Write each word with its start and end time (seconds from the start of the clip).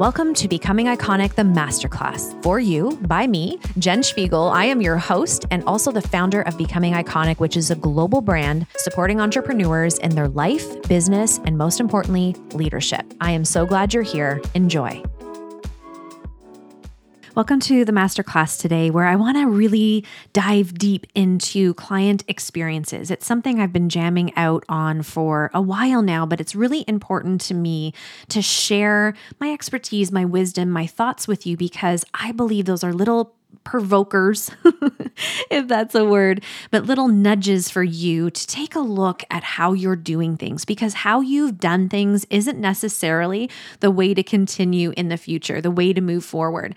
Welcome 0.00 0.34
to 0.34 0.48
Becoming 0.48 0.86
Iconic, 0.86 1.36
the 1.36 1.44
Masterclass. 1.44 2.42
For 2.42 2.58
you, 2.58 2.98
by 3.02 3.28
me, 3.28 3.60
Jen 3.78 4.02
Spiegel. 4.02 4.48
I 4.48 4.64
am 4.64 4.82
your 4.82 4.96
host 4.96 5.46
and 5.52 5.62
also 5.68 5.92
the 5.92 6.02
founder 6.02 6.42
of 6.42 6.58
Becoming 6.58 6.94
Iconic, 6.94 7.38
which 7.38 7.56
is 7.56 7.70
a 7.70 7.76
global 7.76 8.20
brand 8.20 8.66
supporting 8.76 9.20
entrepreneurs 9.20 9.98
in 9.98 10.16
their 10.16 10.26
life, 10.26 10.82
business, 10.88 11.38
and 11.44 11.56
most 11.56 11.78
importantly, 11.78 12.34
leadership. 12.54 13.04
I 13.20 13.30
am 13.30 13.44
so 13.44 13.66
glad 13.66 13.94
you're 13.94 14.02
here. 14.02 14.42
Enjoy. 14.54 15.00
Welcome 17.34 17.58
to 17.62 17.84
the 17.84 17.90
masterclass 17.90 18.60
today, 18.60 18.90
where 18.90 19.06
I 19.06 19.16
want 19.16 19.36
to 19.38 19.48
really 19.48 20.04
dive 20.32 20.72
deep 20.74 21.04
into 21.16 21.74
client 21.74 22.22
experiences. 22.28 23.10
It's 23.10 23.26
something 23.26 23.58
I've 23.58 23.72
been 23.72 23.88
jamming 23.88 24.32
out 24.36 24.62
on 24.68 25.02
for 25.02 25.50
a 25.52 25.60
while 25.60 26.00
now, 26.00 26.26
but 26.26 26.40
it's 26.40 26.54
really 26.54 26.84
important 26.86 27.40
to 27.40 27.54
me 27.54 27.92
to 28.28 28.40
share 28.40 29.14
my 29.40 29.52
expertise, 29.52 30.12
my 30.12 30.24
wisdom, 30.24 30.70
my 30.70 30.86
thoughts 30.86 31.26
with 31.26 31.44
you 31.44 31.56
because 31.56 32.04
I 32.14 32.30
believe 32.30 32.66
those 32.66 32.84
are 32.84 32.92
little 32.92 33.34
provokers, 33.64 34.52
if 35.50 35.66
that's 35.66 35.96
a 35.96 36.04
word, 36.04 36.44
but 36.70 36.84
little 36.84 37.08
nudges 37.08 37.68
for 37.68 37.82
you 37.82 38.30
to 38.30 38.46
take 38.46 38.76
a 38.76 38.80
look 38.80 39.24
at 39.28 39.42
how 39.42 39.72
you're 39.72 39.96
doing 39.96 40.36
things 40.36 40.64
because 40.64 40.94
how 40.94 41.20
you've 41.20 41.58
done 41.58 41.88
things 41.88 42.24
isn't 42.30 42.60
necessarily 42.60 43.50
the 43.80 43.90
way 43.90 44.14
to 44.14 44.22
continue 44.22 44.92
in 44.96 45.08
the 45.08 45.16
future, 45.16 45.60
the 45.60 45.70
way 45.72 45.92
to 45.92 46.00
move 46.00 46.24
forward. 46.24 46.76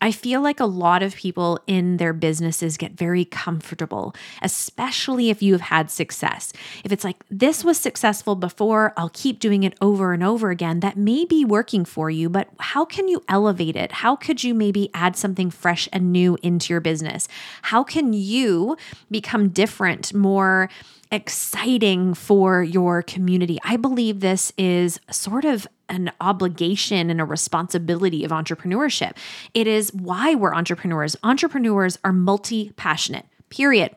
I 0.00 0.12
feel 0.12 0.40
like 0.40 0.60
a 0.60 0.66
lot 0.66 1.02
of 1.02 1.16
people 1.16 1.58
in 1.66 1.96
their 1.96 2.12
businesses 2.12 2.76
get 2.76 2.92
very 2.92 3.24
comfortable, 3.24 4.14
especially 4.42 5.30
if 5.30 5.42
you 5.42 5.52
have 5.54 5.62
had 5.62 5.90
success. 5.90 6.52
If 6.84 6.92
it's 6.92 7.04
like, 7.04 7.24
this 7.30 7.64
was 7.64 7.78
successful 7.78 8.36
before, 8.36 8.92
I'll 8.96 9.10
keep 9.12 9.40
doing 9.40 9.64
it 9.64 9.76
over 9.80 10.12
and 10.12 10.22
over 10.22 10.50
again, 10.50 10.80
that 10.80 10.96
may 10.96 11.24
be 11.24 11.44
working 11.44 11.84
for 11.84 12.10
you, 12.10 12.28
but 12.28 12.48
how 12.60 12.84
can 12.84 13.08
you 13.08 13.22
elevate 13.28 13.76
it? 13.76 13.90
How 13.90 14.14
could 14.14 14.44
you 14.44 14.54
maybe 14.54 14.90
add 14.94 15.16
something 15.16 15.50
fresh 15.50 15.88
and 15.92 16.12
new 16.12 16.38
into 16.42 16.72
your 16.72 16.80
business? 16.80 17.26
How 17.62 17.82
can 17.82 18.12
you 18.12 18.76
become 19.10 19.48
different, 19.48 20.14
more? 20.14 20.68
exciting 21.10 22.12
for 22.12 22.62
your 22.62 23.02
community. 23.02 23.58
I 23.64 23.76
believe 23.76 24.20
this 24.20 24.52
is 24.58 25.00
sort 25.10 25.46
of 25.46 25.66
an 25.88 26.10
obligation 26.20 27.10
and 27.10 27.20
a 27.20 27.24
responsibility 27.24 28.24
of 28.24 28.30
entrepreneurship. 28.30 29.16
It 29.54 29.66
is 29.66 29.92
why 29.92 30.34
we're 30.34 30.54
entrepreneurs. 30.54 31.16
Entrepreneurs 31.22 31.98
are 32.04 32.12
multi 32.12 32.72
passionate, 32.76 33.26
period. 33.50 33.94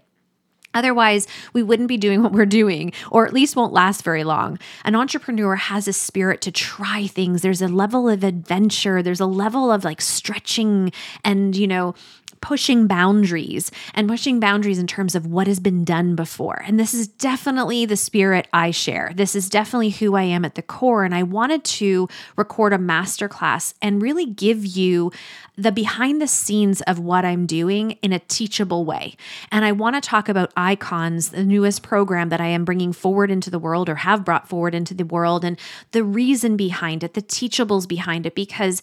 Otherwise, 0.73 1.28
we 1.53 1.64
wouldn't 1.64 1.89
be 1.89 1.97
doing 1.97 2.23
what 2.23 2.31
we're 2.31 2.45
doing, 2.45 2.94
or 3.09 3.25
at 3.25 3.34
least 3.34 3.56
won't 3.56 3.73
last 3.73 4.03
very 4.03 4.23
long. 4.23 4.58
An 4.86 4.95
entrepreneur 4.95 5.56
has 5.56 5.88
a 5.88 5.94
spirit 5.94 6.42
to 6.42 6.52
try 6.52 7.08
things. 7.08 7.42
There's 7.42 7.62
a 7.62 7.67
level 7.67 8.08
of 8.08 8.23
adventure, 8.23 9.03
there's 9.03 9.19
a 9.19 9.25
level 9.25 9.72
of 9.72 9.84
like 9.84 10.02
stretching 10.02 10.94
and, 11.25 11.56
you 11.56 11.67
know, 11.67 11.94
pushing 12.42 12.88
boundaries 12.88 13.72
and 13.94 14.09
pushing 14.09 14.39
boundaries 14.39 14.80
in 14.80 14.88
terms 14.88 15.16
of 15.16 15.25
what 15.25 15.47
has 15.47 15.59
been 15.59 15.84
done 15.84 16.16
before. 16.16 16.64
And 16.66 16.80
this 16.80 16.94
is 16.94 17.08
definitely 17.08 17.86
the 17.86 17.95
spirit 17.95 18.47
I 18.52 18.72
share. 18.72 19.11
This 19.16 19.36
is 19.36 19.50
definitely 19.50 19.92
who 19.92 20.16
I 20.16 20.23
am 20.23 20.44
at 20.44 20.56
the 20.56 20.62
core. 20.62 21.03
And 21.03 21.14
I 21.14 21.23
wanted 21.23 21.64
to 21.64 22.09
record 22.36 22.73
a 22.73 22.78
masterclass 22.78 23.73
and 23.81 24.02
really 24.02 24.25
give 24.25 24.66
you 24.66 25.12
the 25.56 25.72
behind 25.72 26.22
the 26.22 26.28
scenes 26.28 26.81
of 26.81 26.97
what 26.97 27.23
I'm 27.23 27.45
doing 27.45 27.92
in 28.02 28.14
a 28.14 28.19
teachable 28.19 28.86
way. 28.86 29.16
And 29.52 29.64
I 29.64 29.72
want 29.72 29.95
to 29.95 30.02
talk 30.02 30.28
about 30.28 30.52
Icons, 30.58 31.30
the 31.30 31.44
newest 31.44 31.84
program 31.84 32.30
that 32.30 32.42
I 32.42 32.47
am 32.47 32.66
bringing 32.66 32.94
forward 32.94 33.30
into 33.30 33.50
the 33.50 33.59
world 33.59 33.88
or 33.88 33.95
have 33.95 34.25
brought 34.25 34.50
forward 34.50 34.73
into 34.73 34.94
the 34.94 35.06
world, 35.06 35.45
and 35.45 35.59
the 35.92 36.03
reason 36.03 36.58
behind 36.58 37.03
it, 37.03 37.14
the 37.14 37.22
teachables 37.22 37.88
behind 37.88 38.25
it, 38.25 38.34
because 38.34 38.81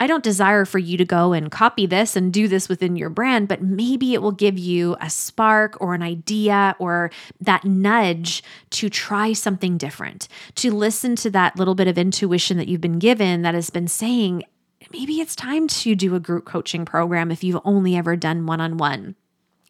I 0.00 0.06
don't 0.06 0.24
desire 0.24 0.64
for 0.64 0.78
you 0.78 0.96
to 0.96 1.04
go 1.04 1.34
and 1.34 1.50
copy 1.50 1.84
this 1.84 2.16
and 2.16 2.32
do 2.32 2.48
this 2.48 2.70
within 2.70 2.96
your 2.96 3.10
brand, 3.10 3.48
but 3.48 3.62
maybe 3.62 4.14
it 4.14 4.22
will 4.22 4.32
give 4.32 4.58
you 4.58 4.96
a 4.98 5.10
spark 5.10 5.76
or 5.78 5.92
an 5.92 6.02
idea 6.02 6.74
or 6.78 7.10
that 7.42 7.66
nudge 7.66 8.42
to 8.70 8.88
try 8.88 9.34
something 9.34 9.76
different, 9.76 10.26
to 10.54 10.72
listen 10.72 11.16
to 11.16 11.30
that 11.30 11.56
little 11.56 11.74
bit 11.74 11.86
of 11.86 11.98
intuition 11.98 12.56
that 12.56 12.66
you've 12.66 12.80
been 12.80 12.98
given 12.98 13.42
that 13.42 13.54
has 13.54 13.68
been 13.68 13.88
saying, 13.88 14.42
maybe 14.90 15.20
it's 15.20 15.36
time 15.36 15.68
to 15.68 15.94
do 15.94 16.14
a 16.14 16.20
group 16.20 16.46
coaching 16.46 16.86
program 16.86 17.30
if 17.30 17.44
you've 17.44 17.60
only 17.66 17.94
ever 17.94 18.16
done 18.16 18.46
one 18.46 18.62
on 18.62 18.78
one. 18.78 19.14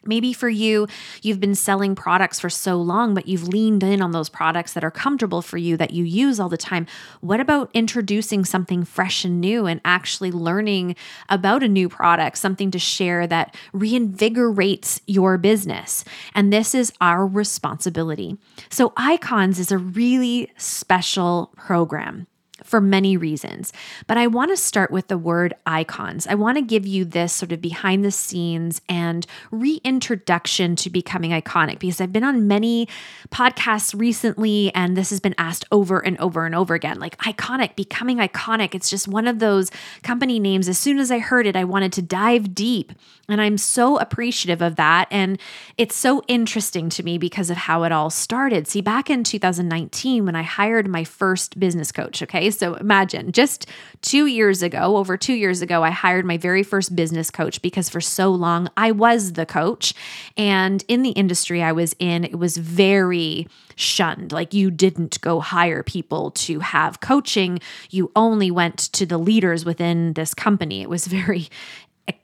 Maybe 0.05 0.33
for 0.33 0.49
you, 0.49 0.87
you've 1.23 1.41
been 1.41 1.55
selling 1.55 1.95
products 1.95 2.41
for 2.41 2.49
so 2.49 2.77
long, 2.77 3.13
but 3.13 3.29
you've 3.29 3.49
leaned 3.49 3.83
in 3.83 4.01
on 4.01 4.13
those 4.13 4.31
products 4.31 4.73
that 4.73 4.83
are 4.83 4.91
comfortable 4.91 5.43
for 5.43 5.59
you 5.59 5.77
that 5.77 5.91
you 5.91 6.05
use 6.05 6.41
all 6.41 6.49
the 6.49 6.57
time. 6.57 6.87
What 7.21 7.39
about 7.39 7.71
introducing 7.75 8.47
something 8.47 8.85
fresh 8.85 9.25
and 9.27 9.41
new 9.41 9.67
and 9.67 9.81
actually 9.85 10.33
learning 10.33 10.97
about 11.29 11.63
a 11.63 11.69
new 11.69 11.91
product, 11.91 12.39
something 12.39 12.71
to 12.71 12.79
share 12.79 13.27
that 13.27 13.55
reinvigorates 13.75 15.03
your 15.07 15.37
business? 15.37 16.05
And 16.35 16.51
this 16.51 16.75
is 16.75 16.93
our 17.03 17.27
responsibility. 17.27 18.39
So, 18.71 18.95
Icons 18.97 19.59
is 19.59 19.71
a 19.71 19.79
really 19.79 20.51
special 20.57 21.53
program 21.57 22.27
for 22.71 22.81
many 22.81 23.17
reasons. 23.17 23.73
But 24.07 24.17
I 24.17 24.29
want 24.29 24.53
to 24.53 24.57
start 24.57 24.93
with 24.93 25.09
the 25.09 25.19
word 25.19 25.55
icons. 25.67 26.27
I 26.29 26.37
want 26.37 26.57
to 26.57 26.63
give 26.63 26.87
you 26.87 27.05
this 27.05 27.33
sort 27.33 27.51
of 27.51 27.61
behind 27.61 28.05
the 28.05 28.13
scenes 28.13 28.81
and 28.89 29.27
reintroduction 29.51 30.77
to 30.77 30.89
becoming 30.89 31.33
iconic 31.33 31.81
because 31.81 32.01
I've 32.01 32.13
been 32.13 32.25
on 32.25 32.47
many 32.47 32.89
podcasts 33.31 33.99
recently 33.99 34.73
and 34.75 34.97
this 34.97 35.11
has 35.11 35.19
been 35.19 35.35
asked 35.37 35.65
over 35.73 35.99
and 35.99 36.17
over 36.19 36.47
and 36.47 36.55
over 36.55 36.75
again 36.75 37.01
like 37.01 37.17
iconic, 37.19 37.75
becoming 37.75 38.19
iconic. 38.19 38.75
It's 38.75 38.89
just 38.89 39.09
one 39.09 39.27
of 39.27 39.41
those 39.41 39.71
company 40.05 40.39
names. 40.39 40.69
As 40.69 40.79
soon 40.79 40.99
as 40.99 41.11
I 41.11 41.19
heard 41.19 41.47
it, 41.47 41.57
I 41.57 41.65
wanted 41.65 41.93
to 41.95 42.03
dive 42.03 42.55
deep. 42.55 42.93
And 43.29 43.41
I'm 43.41 43.59
so 43.59 43.99
appreciative 43.99 44.61
of 44.61 44.77
that. 44.77 45.07
And 45.11 45.41
it's 45.79 45.95
so 45.95 46.23
interesting 46.27 46.89
to 46.91 47.03
me 47.03 47.17
because 47.19 47.51
of 47.51 47.57
how 47.57 47.85
it 47.85 47.93
all 47.93 48.11
started. 48.11 48.67
See, 48.67 48.81
back 48.81 49.09
in 49.09 49.23
2019, 49.25 50.25
when 50.25 50.35
I 50.35 50.43
hired 50.43 50.89
my 50.89 51.05
first 51.05 51.59
business 51.59 51.93
coach, 51.93 52.23
okay, 52.23 52.47
so 52.61 52.75
imagine 52.75 53.33
just 53.33 53.67
two 54.03 54.27
years 54.27 54.63
ago, 54.63 54.99
over 54.99 55.17
two 55.17 55.33
years 55.33 55.63
ago, 55.63 55.83
I 55.83 55.91
hired 55.91 56.27
my 56.27 56.37
very 56.37 56.63
first 56.63 56.95
business 56.95 57.31
coach 57.31 57.63
because 57.63 57.89
for 57.89 58.03
so 58.03 58.31
long 58.31 58.69
I 58.77 58.93
was 58.93 59.33
the 59.33 59.47
coach. 59.47 59.95
And 60.37 60.85
in 60.87 61.03
the 61.03 61.11
industry 61.11 61.63
I 61.63 61.73
was 61.73 61.97
in, 61.99 62.23
it 62.23 62.39
was 62.39 62.59
very 62.59 63.49
shunned. 63.77 64.31
Like 64.31 64.53
you 64.53 64.71
didn't 64.71 65.21
go 65.23 65.41
hire 65.41 65.83
people 65.83 66.33
to 66.33 66.61
have 66.61 67.01
coaching, 67.01 67.61
you 67.89 68.13
only 68.15 68.51
went 68.51 68.79
to 68.93 69.07
the 69.07 69.19
leaders 69.19 69.65
within 69.65 70.13
this 70.13 70.35
company. 70.35 70.83
It 70.83 70.91
was 70.91 71.07
very, 71.07 71.49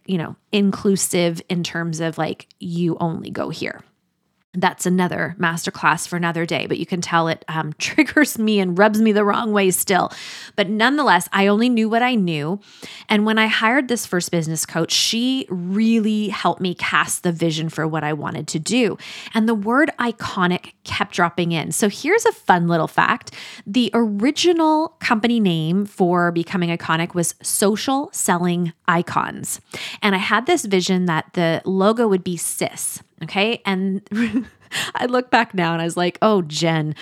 you 0.05 0.19
know, 0.19 0.37
inclusive 0.53 1.41
in 1.49 1.65
terms 1.65 2.01
of 2.01 2.19
like 2.19 2.47
you 2.61 2.99
only 3.01 3.31
go 3.31 3.49
here 3.49 3.83
that's 4.57 4.87
another 4.87 5.37
masterclass 5.39 6.09
for 6.09 6.17
another 6.17 6.47
day, 6.47 6.67
but 6.67 6.79
you 6.79 6.87
can 6.87 7.01
tell 7.01 7.29
it 7.29 7.45
um, 7.49 7.73
triggers 7.79 8.39
me 8.39 8.59
and 8.59 8.79
rubs 8.79 9.01
me 9.01 9.13
the 9.13 9.25
wrong 9.25 9.53
way 9.53 9.71
still. 9.71 10.11
But 10.57 10.69
nonetheless, 10.69 11.29
I 11.33 11.47
only 11.47 11.69
knew 11.69 11.89
what 11.89 12.03
I 12.03 12.15
knew. 12.15 12.61
And 13.09 13.27
when 13.27 13.39
I 13.39 13.47
hired 13.47 13.89
this 13.89 14.07
first 14.07 14.31
business 14.31 14.67
coach, 14.67 14.93
she 14.93 15.47
really 15.49 16.29
helped 16.29 16.61
me 16.61 16.75
cast 16.75 17.23
the 17.23 17.33
vision 17.33 17.69
for 17.69 17.87
what 17.87 18.05
I 18.05 18.13
wanted 18.13 18.49
to 18.49 18.59
do. 18.59 18.99
And 19.35 19.49
the 19.49 19.55
word 19.55 19.91
iconic 19.99 20.73
kept 20.87 21.13
dropping 21.15 21.53
in. 21.53 21.73
So 21.73 21.91
here's 21.91 22.25
a 22.25 22.33
fun 22.33 22.69
little 22.69 22.89
fact 22.89 23.33
the 23.67 23.91
original 23.93 24.91
company 25.01 25.41
name 25.41 25.85
for 25.85 26.33
becoming 26.33 26.71
iconic 26.71 27.15
was 27.15 27.35
Social 27.43 28.09
Selling 28.13 28.73
Icons. 28.89 29.61
And 30.01 30.15
I 30.15 30.19
had 30.19 30.47
this 30.47 30.65
vision 30.65 31.07
that 31.07 31.27
the 31.35 31.61
logo 31.65 32.09
would 32.09 32.25
be 32.25 32.37
CIS. 32.37 33.03
Okay. 33.25 33.61
And 33.67 34.03
I 34.95 35.07
look 35.07 35.31
back 35.31 35.53
now 35.55 35.73
and 35.73 35.83
I 35.83 35.85
was 35.85 35.97
like, 35.97 36.19
oh, 36.23 36.43
Jen, 36.43 36.95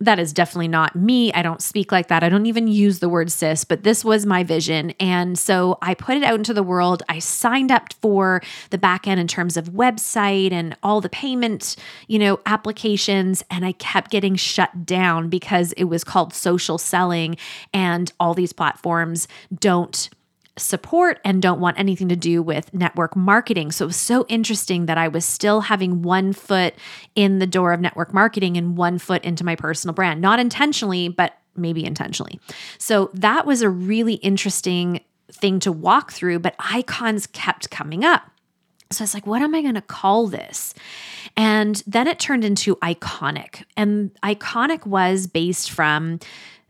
that 0.00 0.18
is 0.18 0.32
definitely 0.32 0.68
not 0.68 0.94
me. 0.94 1.32
I 1.32 1.42
don't 1.42 1.62
speak 1.62 1.90
like 1.90 2.08
that. 2.08 2.22
I 2.22 2.28
don't 2.28 2.46
even 2.46 2.68
use 2.68 3.00
the 3.00 3.08
word 3.08 3.30
cis, 3.32 3.64
but 3.64 3.82
this 3.82 4.04
was 4.04 4.26
my 4.26 4.44
vision. 4.44 4.92
And 5.00 5.38
so 5.38 5.78
I 5.82 5.94
put 5.94 6.16
it 6.16 6.22
out 6.22 6.34
into 6.34 6.54
the 6.54 6.62
world. 6.62 7.02
I 7.08 7.18
signed 7.18 7.72
up 7.72 7.92
for 8.00 8.42
the 8.70 8.78
back 8.78 9.06
end 9.08 9.20
in 9.20 9.26
terms 9.26 9.56
of 9.56 9.70
website 9.70 10.52
and 10.52 10.76
all 10.82 11.00
the 11.00 11.08
payment, 11.08 11.76
you 12.06 12.18
know, 12.18 12.38
applications. 12.46 13.42
And 13.50 13.64
I 13.64 13.72
kept 13.72 14.10
getting 14.10 14.36
shut 14.36 14.86
down 14.86 15.28
because 15.28 15.72
it 15.72 15.84
was 15.84 16.04
called 16.04 16.32
social 16.32 16.78
selling 16.78 17.36
and 17.74 18.12
all 18.20 18.34
these 18.34 18.52
platforms 18.52 19.26
don't 19.58 20.10
support 20.58 21.20
and 21.24 21.40
don't 21.40 21.60
want 21.60 21.78
anything 21.78 22.08
to 22.08 22.16
do 22.16 22.42
with 22.42 22.72
network 22.74 23.16
marketing. 23.16 23.72
So 23.72 23.84
it 23.84 23.88
was 23.88 23.96
so 23.96 24.26
interesting 24.28 24.86
that 24.86 24.98
I 24.98 25.08
was 25.08 25.24
still 25.24 25.62
having 25.62 26.02
one 26.02 26.32
foot 26.32 26.74
in 27.14 27.38
the 27.38 27.46
door 27.46 27.72
of 27.72 27.80
network 27.80 28.12
marketing 28.12 28.56
and 28.56 28.76
one 28.76 28.98
foot 28.98 29.24
into 29.24 29.44
my 29.44 29.56
personal 29.56 29.94
brand, 29.94 30.20
not 30.20 30.38
intentionally, 30.38 31.08
but 31.08 31.38
maybe 31.56 31.84
intentionally. 31.84 32.40
So 32.78 33.10
that 33.14 33.46
was 33.46 33.62
a 33.62 33.70
really 33.70 34.14
interesting 34.14 35.00
thing 35.30 35.60
to 35.60 35.72
walk 35.72 36.12
through, 36.12 36.38
but 36.38 36.54
icons 36.58 37.26
kept 37.26 37.70
coming 37.70 38.04
up. 38.04 38.22
So 38.90 39.02
I 39.02 39.04
was 39.04 39.14
like, 39.14 39.26
what 39.26 39.42
am 39.42 39.54
I 39.54 39.60
going 39.60 39.74
to 39.74 39.82
call 39.82 40.28
this? 40.28 40.72
And 41.36 41.82
then 41.86 42.06
it 42.06 42.18
turned 42.18 42.44
into 42.44 42.76
iconic. 42.76 43.64
And 43.76 44.10
iconic 44.22 44.86
was 44.86 45.26
based 45.26 45.70
from 45.70 46.20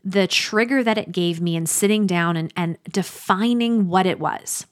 the 0.03 0.27
trigger 0.27 0.83
that 0.83 0.97
it 0.97 1.11
gave 1.11 1.41
me 1.41 1.55
in 1.55 1.65
sitting 1.65 2.07
down 2.07 2.37
and, 2.37 2.53
and 2.55 2.77
defining 2.91 3.87
what 3.87 4.05
it 4.05 4.19
was. 4.19 4.65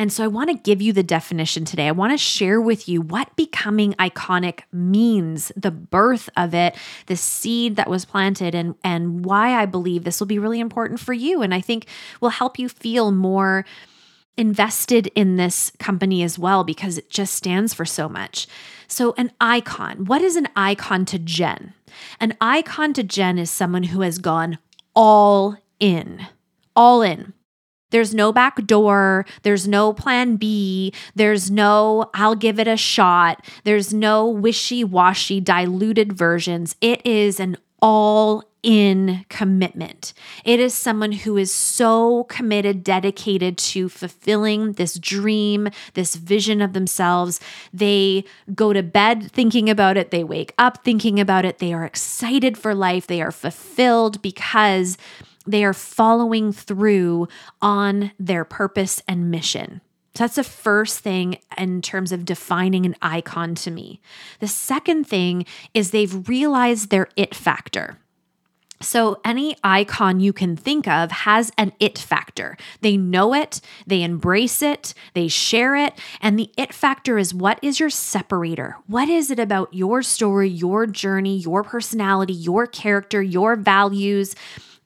And 0.00 0.12
so 0.12 0.22
I 0.22 0.28
want 0.28 0.48
to 0.48 0.54
give 0.54 0.80
you 0.80 0.92
the 0.92 1.02
definition 1.02 1.64
today. 1.64 1.88
I 1.88 1.92
want 1.92 2.12
to 2.12 2.18
share 2.18 2.60
with 2.60 2.88
you 2.88 3.02
what 3.02 3.34
becoming 3.34 3.94
iconic 3.94 4.60
means, 4.72 5.50
the 5.56 5.72
birth 5.72 6.30
of 6.36 6.54
it, 6.54 6.76
the 7.06 7.16
seed 7.16 7.74
that 7.76 7.90
was 7.90 8.04
planted, 8.04 8.54
and, 8.54 8.76
and 8.84 9.24
why 9.24 9.60
I 9.60 9.66
believe 9.66 10.04
this 10.04 10.20
will 10.20 10.28
be 10.28 10.38
really 10.38 10.60
important 10.60 11.00
for 11.00 11.12
you. 11.12 11.42
And 11.42 11.52
I 11.52 11.60
think 11.60 11.86
will 12.20 12.28
help 12.28 12.60
you 12.60 12.68
feel 12.68 13.10
more 13.10 13.64
invested 14.36 15.08
in 15.16 15.34
this 15.34 15.72
company 15.80 16.22
as 16.22 16.38
well 16.38 16.62
because 16.62 16.96
it 16.96 17.10
just 17.10 17.34
stands 17.34 17.74
for 17.74 17.84
so 17.84 18.08
much. 18.08 18.46
So, 18.86 19.14
an 19.18 19.32
icon. 19.40 20.04
What 20.04 20.22
is 20.22 20.36
an 20.36 20.48
icon 20.54 21.06
to 21.06 21.18
Jen? 21.18 21.74
An 22.20 22.36
icon 22.40 22.92
to 22.94 23.02
Jen 23.02 23.36
is 23.36 23.50
someone 23.50 23.82
who 23.82 24.02
has 24.02 24.18
gone 24.18 24.58
all 24.98 25.56
in, 25.78 26.26
all 26.74 27.02
in. 27.02 27.32
There's 27.90 28.12
no 28.12 28.32
back 28.32 28.66
door. 28.66 29.24
There's 29.44 29.68
no 29.68 29.92
plan 29.92 30.34
B. 30.34 30.92
There's 31.14 31.52
no, 31.52 32.10
I'll 32.14 32.34
give 32.34 32.58
it 32.58 32.66
a 32.66 32.76
shot. 32.76 33.46
There's 33.62 33.94
no 33.94 34.26
wishy 34.26 34.82
washy, 34.82 35.40
diluted 35.40 36.12
versions. 36.12 36.74
It 36.80 37.00
is 37.06 37.38
an 37.38 37.58
all 37.80 38.44
in 38.62 39.24
commitment. 39.28 40.12
It 40.44 40.58
is 40.58 40.74
someone 40.74 41.12
who 41.12 41.36
is 41.36 41.52
so 41.52 42.24
committed, 42.24 42.82
dedicated 42.82 43.56
to 43.58 43.88
fulfilling 43.88 44.72
this 44.72 44.98
dream, 44.98 45.68
this 45.94 46.16
vision 46.16 46.60
of 46.60 46.72
themselves. 46.72 47.40
They 47.72 48.24
go 48.54 48.72
to 48.72 48.82
bed 48.82 49.30
thinking 49.30 49.70
about 49.70 49.96
it, 49.96 50.10
they 50.10 50.24
wake 50.24 50.54
up 50.58 50.84
thinking 50.84 51.20
about 51.20 51.44
it, 51.44 51.58
they 51.58 51.72
are 51.72 51.84
excited 51.84 52.58
for 52.58 52.74
life, 52.74 53.06
they 53.06 53.22
are 53.22 53.32
fulfilled 53.32 54.20
because 54.22 54.98
they 55.46 55.64
are 55.64 55.72
following 55.74 56.52
through 56.52 57.28
on 57.62 58.12
their 58.18 58.44
purpose 58.44 59.02
and 59.08 59.30
mission. 59.30 59.80
So 60.18 60.24
that's 60.24 60.34
the 60.34 60.42
first 60.42 60.98
thing 60.98 61.38
in 61.56 61.80
terms 61.80 62.10
of 62.10 62.24
defining 62.24 62.84
an 62.84 62.96
icon 63.00 63.54
to 63.54 63.70
me. 63.70 64.00
The 64.40 64.48
second 64.48 65.04
thing 65.04 65.46
is 65.74 65.92
they've 65.92 66.28
realized 66.28 66.90
their 66.90 67.06
it 67.14 67.36
factor. 67.36 67.98
So, 68.80 69.20
any 69.24 69.56
icon 69.62 70.18
you 70.18 70.32
can 70.32 70.56
think 70.56 70.88
of 70.88 71.12
has 71.12 71.52
an 71.56 71.72
it 71.78 72.00
factor. 72.00 72.56
They 72.80 72.96
know 72.96 73.32
it, 73.32 73.60
they 73.86 74.02
embrace 74.02 74.60
it, 74.60 74.92
they 75.14 75.28
share 75.28 75.76
it. 75.76 75.94
And 76.20 76.36
the 76.36 76.50
it 76.56 76.74
factor 76.74 77.16
is 77.16 77.32
what 77.32 77.60
is 77.62 77.78
your 77.78 77.90
separator? 77.90 78.76
What 78.88 79.08
is 79.08 79.30
it 79.30 79.38
about 79.38 79.72
your 79.72 80.02
story, 80.02 80.48
your 80.48 80.86
journey, 80.86 81.38
your 81.38 81.62
personality, 81.62 82.32
your 82.32 82.66
character, 82.66 83.22
your 83.22 83.54
values 83.54 84.34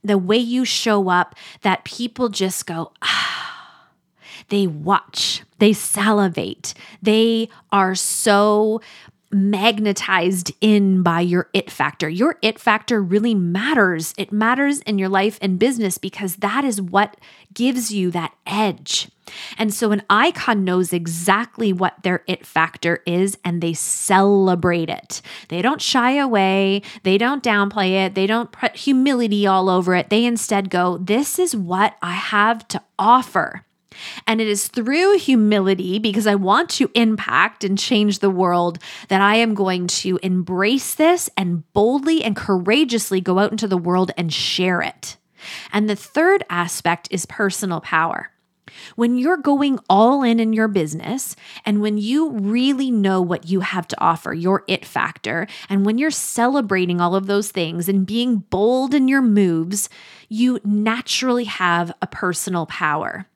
the 0.05 0.19
way 0.19 0.37
you 0.37 0.67
show 0.67 1.09
up 1.09 1.35
that 1.63 1.85
people 1.85 2.29
just 2.29 2.67
go, 2.67 2.93
ah, 3.01 3.52
they 4.49 4.67
watch, 4.67 5.43
they 5.59 5.73
salivate, 5.73 6.75
they 7.01 7.49
are 7.71 7.95
so 7.95 8.81
magnetized 9.33 10.53
in 10.61 11.03
by 11.03 11.21
your 11.21 11.49
it 11.55 11.71
factor. 11.71 12.09
Your 12.09 12.37
it 12.43 12.59
factor 12.59 13.03
really 13.03 13.35
matters. 13.35 14.15
It 14.19 14.31
matters 14.31 14.81
in 14.81 14.99
your 14.99 15.09
life 15.09 15.39
and 15.41 15.59
business 15.59 15.99
because 15.99 16.37
that 16.37 16.65
is 16.65 16.81
what 16.81 17.17
gives 17.55 17.93
you 17.93 18.11
that 18.11 18.35
edge. 18.47 19.09
And 19.57 19.73
so 19.73 19.93
an 19.93 20.03
icon 20.11 20.65
knows 20.65 20.93
exactly 20.93 21.73
what 21.73 22.03
their 22.03 22.23
it 22.27 22.45
factor 22.45 23.03
is 23.07 23.39
and 23.45 23.63
they 23.63 23.73
celebrate 23.73 24.91
it. 24.91 25.23
They 25.49 25.63
don't 25.63 25.81
shy 25.81 26.13
away, 26.13 26.83
they 27.03 27.17
don't 27.17 27.43
downplay 27.43 28.05
it, 28.05 28.15
they 28.15 28.27
don't 28.27 28.53
put 28.53 28.77
humility 28.77 29.47
all 29.47 29.71
over 29.71 29.95
it. 29.95 30.11
They 30.11 30.27
instead 30.27 30.69
go, 30.69 30.99
This 30.99 31.39
is 31.39 31.57
what 31.57 31.97
I 32.03 32.13
have 32.13 32.69
to 32.69 32.83
offer. 32.99 33.65
And 34.27 34.41
it 34.41 34.49
is 34.49 34.69
through 34.69 35.19
humility, 35.19 35.99
because 35.99 36.27
I 36.27 36.35
want 36.35 36.71
to 36.71 36.91
impact 36.95 37.65
and 37.65 37.79
change 37.79 38.19
the 38.19 38.31
world, 38.31 38.79
that 39.09 39.21
I 39.21 39.37
am 39.37 39.55
going 39.55 39.87
to 39.89 40.19
embrace 40.23 40.95
this 40.95 41.29
and 41.37 41.71
boldly 41.73 42.25
and 42.25 42.37
courageously 42.37 43.21
go 43.21 43.39
out 43.39 43.51
into 43.53 43.69
the 43.69 43.77
world 43.77 44.11
and 44.17 44.33
share 44.33 44.81
it. 44.81 45.17
And 45.73 45.89
the 45.89 45.97
third 45.97 46.45
aspect 46.49 47.09
is 47.11 47.27
personal 47.27 47.81
power. 47.81 48.31
When 48.97 49.19
you're 49.19 49.37
going 49.37 49.79
all 49.91 50.23
in 50.23 50.41
in 50.41 50.53
your 50.53 50.69
business, 50.69 51.37
and 51.67 51.83
when 51.83 51.99
you 51.99 52.31
really 52.31 52.91
know 52.91 53.21
what 53.21 53.49
you 53.49 53.61
have 53.61 53.87
to 53.89 54.01
offer, 54.01 54.33
your 54.33 54.65
it 54.67 54.85
factor, 54.87 55.47
and 55.69 55.85
when 55.85 55.99
you're 55.99 56.11
celebrating 56.11 57.01
all 57.01 57.15
of 57.15 57.27
those 57.27 57.51
things 57.51 57.89
and 57.89 58.07
being 58.07 58.39
bold 58.39 58.95
in 58.95 59.09
your 59.09 59.21
moves, 59.21 59.91
you 60.29 60.59
naturally 60.65 61.45
have 61.45 61.93
a 62.01 62.07
personal 62.07 62.65
power. 62.67 63.27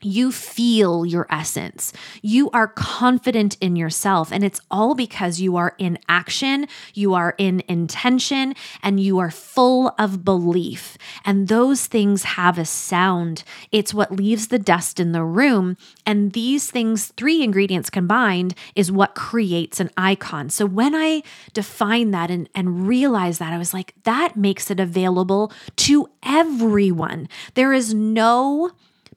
You 0.00 0.32
feel 0.32 1.04
your 1.04 1.26
essence. 1.30 1.92
You 2.22 2.50
are 2.50 2.68
confident 2.68 3.56
in 3.60 3.76
yourself. 3.76 4.32
And 4.32 4.42
it's 4.42 4.60
all 4.70 4.94
because 4.94 5.40
you 5.40 5.56
are 5.56 5.74
in 5.78 5.98
action, 6.08 6.66
you 6.94 7.14
are 7.14 7.34
in 7.38 7.62
intention, 7.68 8.54
and 8.82 9.00
you 9.00 9.18
are 9.18 9.30
full 9.30 9.94
of 9.98 10.24
belief. 10.24 10.96
And 11.24 11.48
those 11.48 11.86
things 11.86 12.22
have 12.24 12.58
a 12.58 12.64
sound. 12.64 13.44
It's 13.70 13.94
what 13.94 14.12
leaves 14.12 14.48
the 14.48 14.58
dust 14.58 15.00
in 15.00 15.12
the 15.12 15.24
room. 15.24 15.76
And 16.06 16.32
these 16.32 16.70
things, 16.70 17.08
three 17.16 17.42
ingredients 17.42 17.90
combined, 17.90 18.54
is 18.74 18.90
what 18.90 19.14
creates 19.14 19.80
an 19.80 19.90
icon. 19.96 20.50
So 20.50 20.66
when 20.66 20.94
I 20.94 21.22
define 21.52 22.10
that 22.12 22.30
and, 22.30 22.48
and 22.54 22.86
realize 22.86 23.38
that, 23.38 23.52
I 23.52 23.58
was 23.58 23.74
like, 23.74 23.94
that 24.04 24.36
makes 24.36 24.70
it 24.70 24.80
available 24.80 25.52
to 25.76 26.08
everyone. 26.22 27.28
There 27.54 27.72
is 27.72 27.92
no 27.94 28.70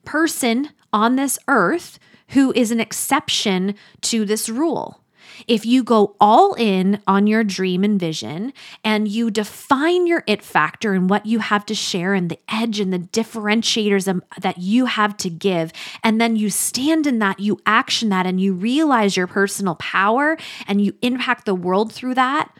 person 0.04 0.70
on 0.92 1.16
this 1.16 1.38
earth 1.48 1.98
who 2.28 2.52
is 2.52 2.70
an 2.70 2.80
exception 2.80 3.74
to 4.02 4.24
this 4.24 4.48
rule. 4.48 5.00
If 5.48 5.66
you 5.66 5.82
go 5.82 6.16
all 6.20 6.54
in 6.54 7.02
on 7.06 7.26
your 7.26 7.42
dream 7.44 7.82
and 7.82 7.98
vision 7.98 8.52
and 8.84 9.08
you 9.08 9.30
define 9.30 10.06
your 10.06 10.22
it 10.26 10.42
factor 10.42 10.94
and 10.94 11.10
what 11.10 11.26
you 11.26 11.40
have 11.40 11.66
to 11.66 11.74
share 11.74 12.14
and 12.14 12.30
the 12.30 12.38
edge 12.48 12.78
and 12.78 12.92
the 12.92 13.00
differentiators 13.00 14.20
that 14.40 14.58
you 14.58 14.86
have 14.86 15.16
to 15.18 15.30
give, 15.30 15.72
and 16.02 16.20
then 16.20 16.36
you 16.36 16.50
stand 16.50 17.06
in 17.06 17.18
that, 17.18 17.40
you 17.40 17.58
action 17.66 18.10
that, 18.10 18.26
and 18.26 18.40
you 18.40 18.54
realize 18.54 19.16
your 19.16 19.26
personal 19.26 19.74
power 19.76 20.36
and 20.68 20.80
you 20.80 20.94
impact 21.02 21.46
the 21.46 21.54
world 21.54 21.92
through 21.92 22.14
that, 22.14 22.50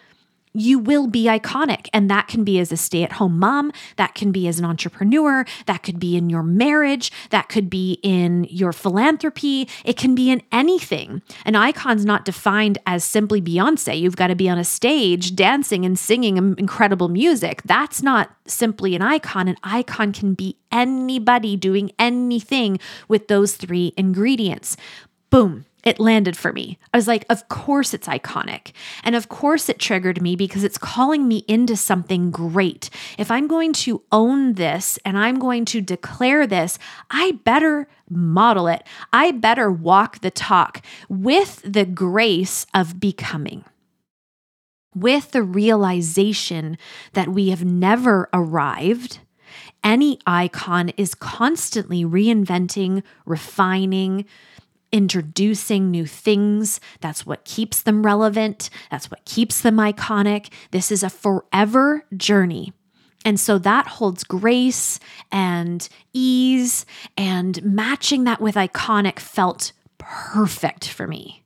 you 0.54 0.78
will 0.78 1.08
be 1.08 1.24
iconic. 1.24 1.88
And 1.92 2.08
that 2.10 2.28
can 2.28 2.44
be 2.44 2.58
as 2.58 2.72
a 2.72 2.76
stay 2.76 3.02
at 3.02 3.12
home 3.12 3.38
mom, 3.38 3.72
that 3.96 4.14
can 4.14 4.32
be 4.32 4.48
as 4.48 4.58
an 4.58 4.64
entrepreneur, 4.64 5.44
that 5.66 5.82
could 5.82 5.98
be 5.98 6.16
in 6.16 6.30
your 6.30 6.42
marriage, 6.42 7.12
that 7.30 7.48
could 7.48 7.68
be 7.68 7.98
in 8.02 8.44
your 8.44 8.72
philanthropy, 8.72 9.68
it 9.84 9.96
can 9.96 10.14
be 10.14 10.30
in 10.30 10.42
anything. 10.52 11.22
An 11.44 11.56
icon's 11.56 12.04
not 12.04 12.24
defined 12.24 12.78
as 12.86 13.04
simply 13.04 13.42
Beyonce. 13.42 13.98
You've 13.98 14.16
got 14.16 14.28
to 14.28 14.36
be 14.36 14.48
on 14.48 14.58
a 14.58 14.64
stage 14.64 15.34
dancing 15.34 15.84
and 15.84 15.98
singing 15.98 16.36
incredible 16.36 17.08
music. 17.08 17.62
That's 17.64 18.02
not 18.02 18.34
simply 18.46 18.94
an 18.94 19.02
icon. 19.02 19.48
An 19.48 19.56
icon 19.64 20.12
can 20.12 20.34
be 20.34 20.56
anybody 20.70 21.56
doing 21.56 21.90
anything 21.98 22.78
with 23.08 23.28
those 23.28 23.56
three 23.56 23.92
ingredients. 23.96 24.76
Boom 25.30 25.64
it 25.84 26.00
landed 26.00 26.36
for 26.36 26.52
me. 26.52 26.78
I 26.92 26.96
was 26.96 27.06
like, 27.06 27.26
of 27.28 27.48
course 27.48 27.92
it's 27.94 28.08
iconic. 28.08 28.72
And 29.02 29.14
of 29.14 29.28
course 29.28 29.68
it 29.68 29.78
triggered 29.78 30.22
me 30.22 30.34
because 30.34 30.64
it's 30.64 30.78
calling 30.78 31.28
me 31.28 31.44
into 31.46 31.76
something 31.76 32.30
great. 32.30 32.90
If 33.18 33.30
I'm 33.30 33.46
going 33.46 33.72
to 33.74 34.02
own 34.10 34.54
this 34.54 34.98
and 35.04 35.18
I'm 35.18 35.38
going 35.38 35.64
to 35.66 35.80
declare 35.80 36.46
this, 36.46 36.78
I 37.10 37.38
better 37.44 37.86
model 38.08 38.66
it. 38.68 38.82
I 39.12 39.30
better 39.32 39.70
walk 39.70 40.20
the 40.20 40.30
talk 40.30 40.84
with 41.08 41.62
the 41.64 41.84
grace 41.84 42.66
of 42.74 42.98
becoming. 42.98 43.64
With 44.94 45.32
the 45.32 45.42
realization 45.42 46.78
that 47.14 47.28
we 47.28 47.48
have 47.50 47.64
never 47.64 48.28
arrived, 48.32 49.18
any 49.82 50.18
icon 50.26 50.90
is 50.90 51.14
constantly 51.14 52.04
reinventing, 52.04 53.02
refining, 53.26 54.24
introducing 54.94 55.90
new 55.90 56.06
things. 56.06 56.78
That's 57.00 57.26
what 57.26 57.44
keeps 57.44 57.82
them 57.82 58.06
relevant. 58.06 58.70
That's 58.92 59.10
what 59.10 59.24
keeps 59.24 59.60
them 59.60 59.76
iconic. 59.76 60.52
This 60.70 60.92
is 60.92 61.02
a 61.02 61.10
forever 61.10 62.06
journey. 62.16 62.72
And 63.24 63.40
so 63.40 63.58
that 63.58 63.88
holds 63.88 64.22
grace 64.22 65.00
and 65.32 65.88
ease, 66.12 66.86
and 67.16 67.60
matching 67.64 68.22
that 68.24 68.40
with 68.40 68.54
iconic 68.54 69.18
felt 69.18 69.72
perfect 69.98 70.88
for 70.88 71.08
me. 71.08 71.42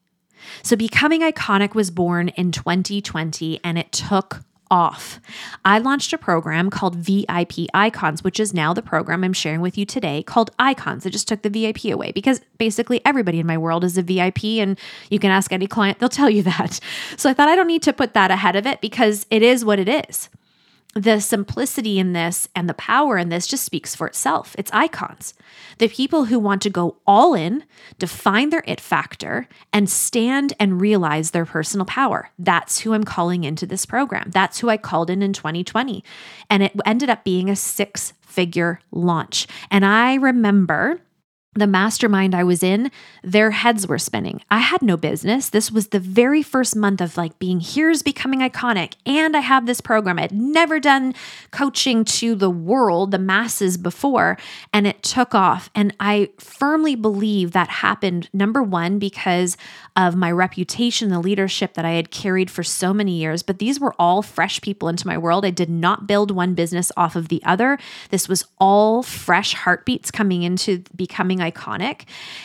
So, 0.63 0.77
Becoming 0.77 1.23
Iconic 1.23 1.75
was 1.75 1.91
born 1.91 2.29
in 2.31 2.53
2020 2.53 3.61
and 3.63 3.79
it 3.79 3.93
took 3.93 4.41
off. 4.71 5.21
I 5.65 5.79
launched 5.79 6.13
a 6.13 6.19
program 6.19 6.71
called 6.71 6.97
VIP 6.97 7.67
Icons, 7.75 8.25
which 8.25 8.41
is 8.41 8.55
now 8.55 8.73
the 8.73 8.83
program 8.83 9.25
I'm 9.25 9.33
sharing 9.33 9.61
with 9.61 9.79
you 9.79 9.85
today 9.85 10.23
called 10.23 10.51
Icons. 10.59 11.07
I 11.07 11.11
just 11.11 11.29
took 11.29 11.43
the 11.43 11.51
VIP 11.51 11.87
away 11.87 12.13
because 12.13 12.41
basically 12.59 13.01
everybody 13.05 13.41
in 13.41 13.47
my 13.47 13.59
world 13.59 13.85
is 13.85 13.99
a 13.99 14.03
VIP, 14.03 14.45
and 14.45 14.79
you 15.11 15.19
can 15.19 15.31
ask 15.31 15.53
any 15.53 15.67
client, 15.67 15.99
they'll 15.99 16.09
tell 16.09 16.31
you 16.31 16.43
that. 16.45 16.81
So 17.17 17.31
I 17.31 17.35
thought 17.35 17.49
I 17.49 17.57
don't 17.57 17.67
need 17.67 17.83
to 17.83 17.93
put 17.93 18.15
that 18.15 18.31
ahead 18.31 18.57
of 18.57 18.67
it 18.67 18.81
because 18.81 19.27
it 19.31 19.43
is 19.43 19.65
what 19.65 19.79
it 19.79 19.89
is. 19.89 20.29
The 20.95 21.21
simplicity 21.21 21.99
in 21.99 22.13
this 22.13 22.49
and 22.55 22.69
the 22.69 22.75
power 22.75 23.19
in 23.19 23.29
this 23.29 23.47
just 23.47 23.65
speaks 23.65 23.95
for 23.95 24.07
itself. 24.07 24.57
It's 24.59 24.73
icons. 24.73 25.35
The 25.79 25.89
people 25.89 26.25
who 26.25 26.39
want 26.39 26.63
to 26.63 26.71
go 26.71 26.97
all 27.07 27.35
in, 27.35 27.65
define 27.99 28.51
their 28.51 28.65
it 28.67 28.81
factor, 28.81 29.49
and 29.73 29.89
stand 29.89 30.55
and 30.59 30.81
realize 30.81 31.31
their 31.31 31.45
personal 31.45 31.87
power. 31.87 32.31
That's 32.39 32.81
who 32.81 32.95
I'm 32.95 33.05
calling 33.05 33.45
into 33.45 33.67
this 33.67 33.87
program. 33.87 34.31
That's 34.31 34.59
who 34.59 34.69
I 34.69 34.77
called 34.77 35.11
in 35.11 35.23
in 35.23 35.33
2020. 35.33 36.03
And 36.51 36.63
it 36.65 36.73
ended 36.85 37.11
up 37.11 37.23
being 37.23 37.49
a 37.49 37.57
six 37.57 38.15
figure 38.23 38.81
launch. 38.91 39.47
And 39.71 39.85
I 39.85 40.15
remember 40.15 41.01
the 41.55 41.67
mastermind 41.67 42.35
I 42.35 42.45
was 42.45 42.63
in, 42.63 42.91
their 43.23 43.51
heads 43.51 43.87
were 43.87 43.99
spinning. 43.99 44.43
I 44.51 44.59
had 44.59 44.83
no 44.83 44.97
business. 44.97 45.49
This 45.49 45.71
was 45.73 45.89
the 45.89 45.99
very 45.99 46.43
first 46.43 46.77
month 46.77 47.01
of 47.01 47.17
like 47.17 47.39
being 47.39 47.61
here's 47.61 48.03
becoming 48.03 48.41
iconic. 48.41 48.95
And 49.05 49.37
I 49.37 49.41
have 49.41 49.67
this 49.67 49.81
program. 49.81 50.19
I 50.19 50.23
had 50.23 50.33
never 50.33 50.79
done 50.79 51.15
coaching 51.51 52.05
to 52.05 52.35
the 52.35 52.51
world, 52.51 53.11
the 53.11 53.19
masses 53.19 53.77
before, 53.77 54.39
and 54.73 54.87
it 54.87 55.03
took 55.03 55.35
off. 55.35 55.71
And 55.75 55.95
I 55.99 56.31
firmly 56.39 56.95
believe 56.95 57.53
that 57.53 57.69
happened, 57.69 58.29
number 58.33 58.63
one, 58.63 58.99
because 58.99 59.57
of 59.97 60.15
my 60.15 60.31
reputation, 60.31 61.09
the 61.09 61.19
leadership 61.19 61.75
that 61.75 61.85
I 61.85 61.93
had 61.93 62.11
carried 62.11 62.51
for 62.51 62.63
so 62.63 62.95
many 62.95 63.19
years. 63.19 63.43
But 63.43 63.59
these 63.59 63.81
were 63.81 63.95
all 63.99 64.23
fresh 64.23 64.61
people 64.61 64.89
into 64.89 65.07
my 65.07 65.19
world. 65.19 65.45
I 65.45 65.51
did 65.51 65.71
not 65.71 66.07
build 66.07 66.31
one 66.31 66.55
business 66.55 66.93
off 66.97 67.17
of 67.17 67.29
the 67.29 67.43
other. 67.45 67.79
This 68.11 68.29
was 68.29 68.45
all 68.59 69.03
fresh 69.03 69.55
heartbeats 69.55 70.13
coming 70.13 70.45
into 70.45 70.85
becoming 70.95 71.38
iconic. 71.39 72.03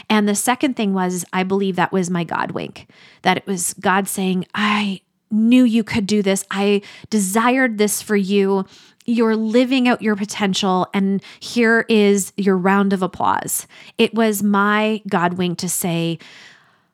And 0.10 0.28
the 0.28 0.36
second 0.36 0.76
thing 0.76 0.94
was, 0.94 1.26
I 1.34 1.44
believe 1.44 1.76
that 1.76 1.92
was 1.92 2.10
my 2.10 2.24
God 2.24 2.52
wink, 2.52 2.88
that 3.22 3.38
it 3.38 3.48
was 3.48 3.74
God 3.76 4.08
saying, 4.08 4.46
I 4.54 5.02
knew 5.32 5.64
you 5.64 5.84
could 5.84 6.06
do 6.06 6.22
this. 6.22 6.46
I 6.52 6.82
desired 7.10 7.78
this 7.78 8.02
for 8.02 8.16
you. 8.16 8.66
You're 9.06 9.36
living 9.36 9.88
out 9.88 10.02
your 10.02 10.16
potential, 10.16 10.88
and 10.94 11.22
here 11.40 11.86
is 11.90 12.32
your 12.38 12.56
round 12.56 12.94
of 12.94 13.02
applause. 13.02 13.68
It 13.98 14.14
was 14.14 14.42
my 14.42 15.02
God 15.10 15.34
wink 15.34 15.58
to 15.58 15.68
say, 15.68 16.20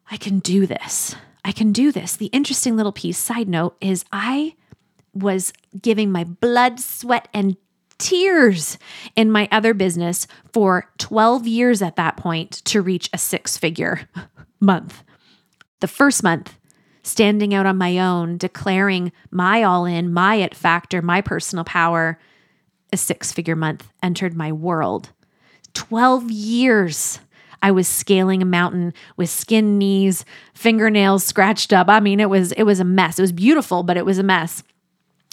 I 0.10 0.18
can 0.18 0.40
do 0.40 0.66
this. 0.66 1.16
I 1.46 1.52
can 1.52 1.72
do 1.72 1.92
this. 1.92 2.16
The 2.16 2.28
interesting 2.28 2.76
little 2.76 2.92
piece, 2.92 3.18
side 3.18 3.48
note, 3.48 3.78
is 3.80 4.06
I 4.12 4.56
was 5.14 5.54
giving 5.80 6.12
my 6.12 6.24
blood, 6.24 6.80
sweat, 6.80 7.28
and 7.34 7.58
tears 8.00 8.78
in 9.16 9.32
my 9.32 9.48
other 9.52 9.74
business 9.74 10.26
for 10.52 10.90
12 10.98 11.46
years 11.46 11.82
at 11.82 11.98
that 11.98 12.18
point 12.18 12.52
to 12.66 12.82
reach 12.82 13.10
a 13.14 13.18
six 13.18 13.58
figure 13.58 14.10
month. 14.60 15.04
The 15.82 15.88
first 15.88 16.24
month, 16.24 16.58
standing 17.04 17.54
out 17.54 17.66
on 17.66 17.78
my 17.78 18.00
own, 18.00 18.38
declaring 18.38 19.12
my 19.32 19.64
all 19.64 19.86
in, 19.86 20.12
my 20.12 20.36
it 20.36 20.56
factor, 20.56 21.02
my 21.02 21.22
personal 21.22 21.64
power, 21.64 22.20
a 22.92 22.98
six 22.98 23.32
figure 23.32 23.56
month 23.56 23.92
entered 24.02 24.36
my 24.36 24.52
world. 24.52 25.12
12 25.74 26.32
years. 26.32 27.20
I 27.62 27.72
was 27.72 27.90
scaling 27.90 28.42
a 28.42 28.46
mountain 28.46 28.94
with 29.18 29.30
skin 29.30 29.78
knees, 29.78 30.24
fingernails 30.54 31.26
scratched 31.26 31.74
up. 31.74 31.90
I 31.90 32.00
mean, 32.00 32.22
it 32.22 32.30
was 32.30 32.54
it 32.54 32.64
was 32.64 32.80
a 32.80 32.86
mess. 32.86 33.20
It 33.20 33.22
was 33.22 33.34
beautiful, 33.34 33.84
but 33.84 33.98
it 33.98 34.06
was 34.06 34.18
a 34.18 34.24
mess 34.24 34.64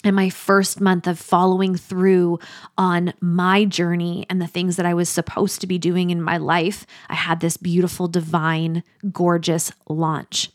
in 0.06 0.14
my 0.14 0.30
first 0.30 0.80
month 0.80 1.06
of 1.06 1.18
following 1.18 1.76
through 1.76 2.38
on 2.78 3.12
my 3.20 3.64
journey 3.64 4.24
and 4.30 4.40
the 4.40 4.46
things 4.46 4.76
that 4.76 4.86
I 4.86 4.94
was 4.94 5.08
supposed 5.08 5.60
to 5.60 5.66
be 5.66 5.78
doing 5.78 6.10
in 6.10 6.22
my 6.22 6.36
life, 6.36 6.86
I 7.08 7.14
had 7.14 7.40
this 7.40 7.56
beautiful, 7.56 8.08
divine, 8.08 8.82
gorgeous 9.12 9.72
launch. 9.88 10.50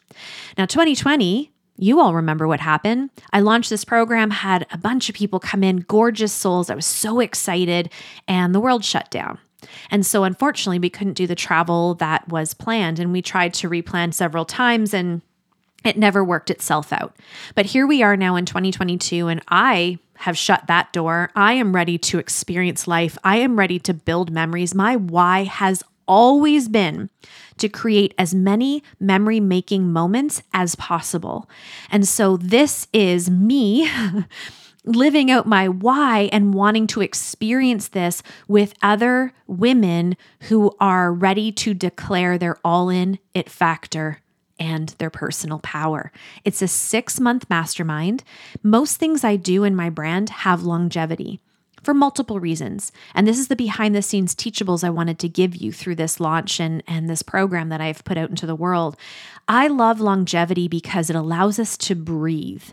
Now, 0.58 0.66
2020, 0.66 1.52
you 1.78 2.00
all 2.00 2.14
remember 2.14 2.48
what 2.48 2.60
happened. 2.60 3.10
I 3.34 3.40
launched 3.40 3.70
this 3.70 3.86
program, 3.86 4.30
had 4.30 4.68
a 4.72 4.78
bunch 4.78 5.10
of 5.10 5.16
people 5.16 5.40
come 5.40 5.64
in, 5.64 5.78
gorgeous 5.78 6.32
souls. 6.32 6.70
I 6.70 6.76
was 6.76 6.86
so 6.86 7.20
excited, 7.20 7.92
and 8.28 8.54
the 8.54 8.60
world 8.60 8.86
shut 8.86 9.10
down. 9.10 9.40
And 9.90 10.06
so, 10.06 10.24
unfortunately, 10.24 10.80
we 10.80 10.90
couldn't 10.90 11.14
do 11.14 11.28
the 11.28 11.36
travel 11.36 11.96
that 11.96 12.28
was 12.30 12.54
planned, 12.54 13.00
and 13.00 13.12
we 13.12 13.22
tried 13.22 13.54
to 13.56 13.70
replan 13.70 14.14
several 14.14 14.46
times 14.46 14.94
and 14.94 15.22
it 15.84 15.98
never 15.98 16.24
worked 16.24 16.50
itself 16.50 16.94
out. 16.94 17.16
But 17.56 17.68
here 17.68 17.88
we 17.88 18.04
are 18.04 18.16
now 18.16 18.36
in 18.36 18.46
2022, 18.46 19.28
and 19.28 19.42
I 19.48 20.00
have 20.18 20.38
shut 20.38 20.68
that 20.68 20.94
door. 20.94 21.32
I 21.36 21.54
am 21.54 21.76
ready 21.76 21.98
to 21.98 22.20
experience 22.20 22.88
life. 22.88 23.18
I 23.24 23.38
am 23.38 23.58
ready 23.58 23.80
to 23.80 23.94
build 23.94 24.32
memories. 24.32 24.76
My 24.76 24.96
why 24.96 25.46
has 25.46 25.84
always 26.08 26.68
been 26.68 27.10
to 27.58 27.70
create 27.70 28.14
as 28.18 28.34
many 28.34 28.84
memory 29.00 29.40
making 29.40 29.92
moments 29.92 30.44
as 30.54 30.76
possible. 30.76 31.50
And 31.90 32.08
so 32.08 32.38
this 32.38 32.88
is 32.94 33.30
me. 33.30 33.90
living 34.84 35.30
out 35.30 35.46
my 35.46 35.70
why 35.70 36.28
and 36.32 36.56
wanting 36.56 36.88
to 36.88 37.02
experience 37.02 37.90
this 37.90 38.24
with 38.48 38.74
other 38.82 39.32
women 39.46 40.18
who 40.50 40.76
are 40.80 41.14
ready 41.14 41.52
to 41.52 41.76
declare 41.76 42.36
their 42.36 42.58
all 42.66 42.90
in 42.90 43.20
it 43.36 43.48
factor 43.48 44.18
and 44.62 44.90
their 45.00 45.10
personal 45.10 45.58
power. 45.60 46.12
It's 46.46 46.62
a 46.62 46.68
six 46.68 47.20
month 47.20 47.50
mastermind. 47.50 48.24
Most 48.62 48.98
things 48.98 49.24
I 49.24 49.36
do 49.36 49.64
in 49.64 49.76
my 49.76 49.90
brand 49.90 50.30
have 50.30 50.62
longevity 50.62 51.40
for 51.82 51.96
multiple 51.96 52.40
reasons. 52.40 52.92
And 53.16 53.28
this 53.28 53.40
is 53.40 53.48
the 53.48 53.56
behind 53.56 53.96
the 53.96 54.04
scenes 54.04 54.36
teachables 54.36 54.84
I 54.84 54.92
wanted 54.92 55.18
to 55.18 55.28
give 55.28 55.56
you 55.56 55.72
through 55.72 55.96
this 55.96 56.20
launch 56.20 56.60
and, 56.60 56.84
and 56.88 57.10
this 57.10 57.24
program 57.24 57.70
that 57.70 57.82
I've 57.82 58.04
put 58.04 58.20
out 58.20 58.30
into 58.30 58.46
the 58.46 58.56
world. 58.56 58.96
I 59.54 59.68
love 59.68 60.00
longevity 60.00 60.70
because 60.70 61.10
it 61.10 61.16
allows 61.18 61.60
us 61.60 61.76
to 61.80 61.94
breathe. 61.94 62.64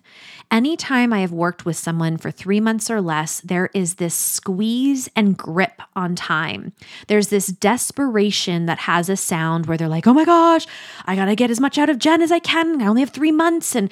Anytime 0.48 1.12
I 1.12 1.22
have 1.22 1.32
worked 1.32 1.64
with 1.64 1.76
someone 1.76 2.18
for 2.18 2.30
three 2.30 2.60
months 2.60 2.88
or 2.88 3.00
less, 3.00 3.40
there 3.40 3.68
is 3.74 3.96
this 3.96 4.14
squeeze 4.14 5.08
and 5.16 5.36
grip 5.36 5.82
on 5.96 6.14
time. 6.14 6.72
There's 7.08 7.30
this 7.30 7.48
desperation 7.48 8.66
that 8.66 8.78
has 8.78 9.08
a 9.08 9.16
sound 9.16 9.66
where 9.66 9.76
they're 9.76 9.88
like, 9.88 10.06
oh 10.06 10.14
my 10.14 10.24
gosh, 10.24 10.68
I 11.04 11.16
gotta 11.16 11.34
get 11.34 11.50
as 11.50 11.58
much 11.58 11.78
out 11.78 11.90
of 11.90 11.98
Jen 11.98 12.22
as 12.22 12.30
I 12.30 12.38
can. 12.38 12.80
I 12.80 12.86
only 12.86 13.02
have 13.02 13.10
three 13.10 13.32
months. 13.32 13.74
And 13.74 13.90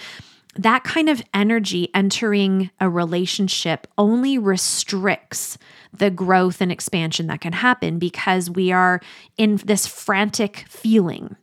that 0.54 0.84
kind 0.84 1.08
of 1.08 1.24
energy 1.34 1.88
entering 1.92 2.70
a 2.78 2.88
relationship 2.88 3.88
only 3.98 4.38
restricts 4.38 5.58
the 5.92 6.12
growth 6.12 6.60
and 6.60 6.70
expansion 6.70 7.26
that 7.26 7.40
can 7.40 7.52
happen 7.52 7.98
because 7.98 8.48
we 8.48 8.70
are 8.70 9.00
in 9.36 9.56
this 9.56 9.88
frantic 9.88 10.66
feeling. 10.68 11.34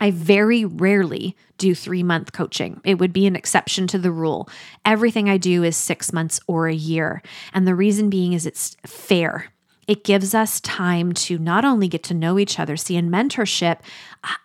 I 0.00 0.10
very 0.10 0.64
rarely 0.64 1.36
do 1.58 1.74
three 1.74 2.02
month 2.02 2.32
coaching. 2.32 2.80
It 2.84 2.98
would 2.98 3.12
be 3.12 3.26
an 3.26 3.36
exception 3.36 3.86
to 3.88 3.98
the 3.98 4.10
rule. 4.10 4.48
Everything 4.84 5.28
I 5.28 5.38
do 5.38 5.62
is 5.62 5.76
six 5.76 6.12
months 6.12 6.38
or 6.46 6.68
a 6.68 6.74
year. 6.74 7.22
And 7.54 7.66
the 7.66 7.74
reason 7.74 8.10
being 8.10 8.32
is 8.32 8.46
it's 8.46 8.76
fair. 8.84 9.52
It 9.86 10.04
gives 10.04 10.34
us 10.34 10.60
time 10.60 11.12
to 11.12 11.38
not 11.38 11.64
only 11.64 11.88
get 11.88 12.02
to 12.04 12.14
know 12.14 12.38
each 12.38 12.58
other. 12.58 12.76
See, 12.76 12.96
in 12.96 13.08
mentorship, 13.08 13.78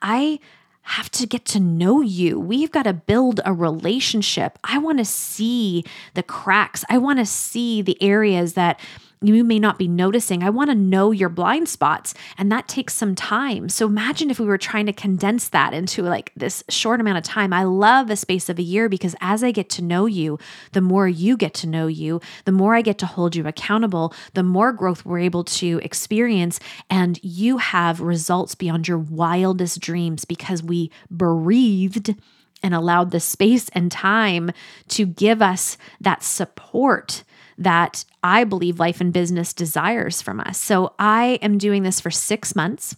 I 0.02 0.40
have 0.84 1.10
to 1.12 1.28
get 1.28 1.46
to 1.46 1.60
know 1.60 2.02
you. 2.02 2.40
We've 2.40 2.72
got 2.72 2.84
to 2.84 2.94
build 2.94 3.40
a 3.46 3.54
relationship. 3.54 4.58
I 4.64 4.78
want 4.78 5.00
to 5.00 5.06
see 5.06 5.84
the 6.14 6.24
cracks. 6.24 6.84
I 6.90 6.98
want 6.98 7.20
to 7.20 7.26
see 7.26 7.82
the 7.82 8.02
areas 8.02 8.54
that 8.54 8.80
you 9.22 9.44
may 9.44 9.60
not 9.60 9.78
be 9.78 9.88
noticing. 9.88 10.44
I 10.44 10.50
want 10.50 10.72
to 10.72 10.76
know 10.76 11.12
your 11.12 11.30
blind 11.30 11.70
spots, 11.70 12.14
and 12.38 12.52
that 12.52 12.68
takes 12.68 12.96
some 12.96 13.14
time. 13.14 13.70
So 13.70 13.86
imagine 13.86 14.32
if 14.32 14.40
we 14.40 14.48
were 14.48 14.58
trying 14.58 14.88
to 14.88 14.94
condense 14.94 15.50
that 15.50 15.74
into 15.74 16.02
like 16.02 16.32
this 16.36 16.64
short 16.70 17.00
amount 17.00 17.20
of 17.20 17.24
time. 17.24 17.54
I 17.54 17.64
love 17.64 18.08
the 18.08 18.16
space 18.16 18.50
of 18.50 18.58
a 18.58 18.64
year 18.64 18.90
because 18.90 19.16
as 19.22 19.44
I 19.44 19.52
get 19.52 19.70
to 19.72 19.84
know 19.84 20.08
you, 20.08 20.40
the 20.72 20.82
more 20.82 21.08
you 21.08 21.38
get 21.38 21.54
to 21.56 21.68
know 21.68 21.86
you, 21.86 22.20
the 22.46 22.52
more 22.52 22.74
I 22.74 22.82
get 22.82 22.98
to 23.00 23.06
hold 23.06 23.36
you 23.36 23.46
accountable, 23.46 24.14
the 24.34 24.44
more 24.44 24.74
growth 24.74 25.06
we're 25.06 25.20
able 25.20 25.44
to 25.44 25.80
experience, 25.84 26.60
and 26.90 27.20
you 27.24 27.58
have 27.58 28.02
results 28.02 28.56
beyond 28.56 28.88
your 28.88 28.98
wildest 28.98 29.80
dreams 29.80 30.26
because 30.26 30.64
we 30.64 30.92
breathed 31.12 32.16
and 32.64 32.74
allowed 32.74 33.12
the 33.12 33.20
space 33.20 33.70
and 33.70 33.92
time 33.92 34.52
to 34.88 35.06
give 35.06 35.42
us 35.42 35.78
that 36.00 36.24
support 36.24 37.24
that 37.62 38.06
I 38.24 38.44
believe 38.44 38.80
life 38.80 39.02
and 39.02 39.14
business 39.14 39.54
desires 39.54 40.22
from 40.22 40.40
us. 40.40 40.58
So 40.58 40.94
I 41.00 41.40
am 41.42 41.58
doing 41.58 41.84
this 41.84 42.00
for 42.00 42.12
six 42.12 42.56
months. 42.56 42.96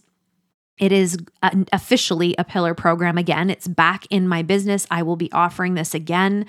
It 0.78 0.90
is 0.90 1.16
uh, 1.42 1.50
officially 1.72 2.34
a 2.36 2.42
pillar 2.42 2.74
program 2.74 3.16
again. 3.16 3.48
It's 3.48 3.68
back 3.68 4.06
in 4.10 4.26
my 4.26 4.42
business. 4.42 4.88
I 4.90 5.04
will 5.04 5.14
be 5.14 5.30
offering 5.30 5.74
this 5.74 5.94
again. 5.94 6.46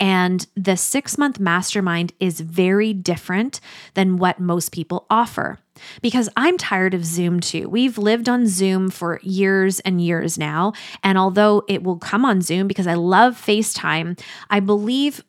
And 0.00 0.46
the 0.56 0.78
six 0.78 1.18
month 1.18 1.38
mastermind 1.38 2.14
is 2.18 2.40
very 2.40 2.94
different 2.94 3.60
than 3.92 4.16
what 4.16 4.40
most 4.40 4.72
people 4.72 5.04
offer 5.10 5.58
because 6.00 6.30
I'm 6.36 6.56
tired 6.56 6.94
of 6.94 7.04
Zoom 7.04 7.38
too. 7.40 7.68
We've 7.68 7.98
lived 7.98 8.30
on 8.30 8.46
Zoom 8.46 8.88
for 8.88 9.20
years 9.22 9.80
and 9.80 10.00
years 10.00 10.38
now. 10.38 10.72
And 11.02 11.18
although 11.18 11.62
it 11.68 11.82
will 11.82 11.98
come 11.98 12.24
on 12.24 12.40
Zoom 12.40 12.66
because 12.66 12.86
I 12.86 12.94
love 12.94 13.34
FaceTime, 13.34 14.18
I 14.48 14.60
believe 14.60 15.22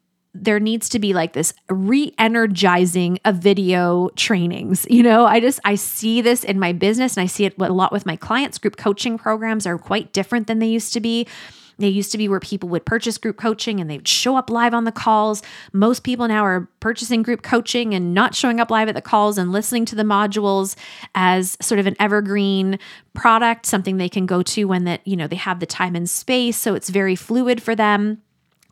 there 0.43 0.59
needs 0.59 0.89
to 0.89 0.99
be 0.99 1.13
like 1.13 1.33
this 1.33 1.53
re-energizing 1.69 3.19
of 3.25 3.35
video 3.35 4.09
trainings 4.15 4.85
you 4.89 5.03
know 5.03 5.25
i 5.25 5.39
just 5.39 5.59
i 5.65 5.75
see 5.75 6.21
this 6.21 6.43
in 6.43 6.59
my 6.59 6.71
business 6.71 7.17
and 7.17 7.23
i 7.23 7.27
see 7.27 7.45
it 7.45 7.53
a 7.59 7.73
lot 7.73 7.91
with 7.91 8.05
my 8.05 8.15
clients 8.15 8.57
group 8.57 8.77
coaching 8.77 9.17
programs 9.17 9.65
are 9.65 9.77
quite 9.77 10.13
different 10.13 10.47
than 10.47 10.59
they 10.59 10.67
used 10.67 10.93
to 10.93 10.99
be 10.99 11.27
They 11.79 11.89
used 11.89 12.11
to 12.11 12.17
be 12.17 12.27
where 12.27 12.39
people 12.39 12.69
would 12.69 12.85
purchase 12.85 13.17
group 13.19 13.37
coaching 13.37 13.79
and 13.79 13.89
they 13.89 13.97
would 13.97 14.07
show 14.07 14.35
up 14.35 14.49
live 14.49 14.73
on 14.73 14.85
the 14.85 14.91
calls. 14.91 15.43
Most 15.73 16.03
people 16.03 16.27
now 16.27 16.43
are 16.43 16.67
purchasing 16.79 17.21
group 17.21 17.43
coaching 17.43 17.93
and 17.93 18.13
not 18.13 18.33
showing 18.33 18.59
up 18.59 18.71
live 18.71 18.89
at 18.89 18.95
the 18.95 19.01
calls 19.01 19.37
and 19.37 19.51
listening 19.51 19.85
to 19.85 19.95
the 19.95 20.03
modules 20.03 20.75
as 21.13 21.57
sort 21.61 21.79
of 21.79 21.85
an 21.85 21.95
evergreen 21.99 22.79
product, 23.13 23.65
something 23.65 23.97
they 23.97 24.09
can 24.09 24.25
go 24.25 24.41
to 24.41 24.65
when 24.65 24.85
that, 24.85 25.05
you 25.05 25.15
know, 25.15 25.27
they 25.27 25.35
have 25.35 25.59
the 25.59 25.65
time 25.65 25.95
and 25.95 26.09
space, 26.09 26.57
so 26.57 26.73
it's 26.73 26.89
very 26.89 27.15
fluid 27.15 27.61
for 27.61 27.75
them. 27.75 28.23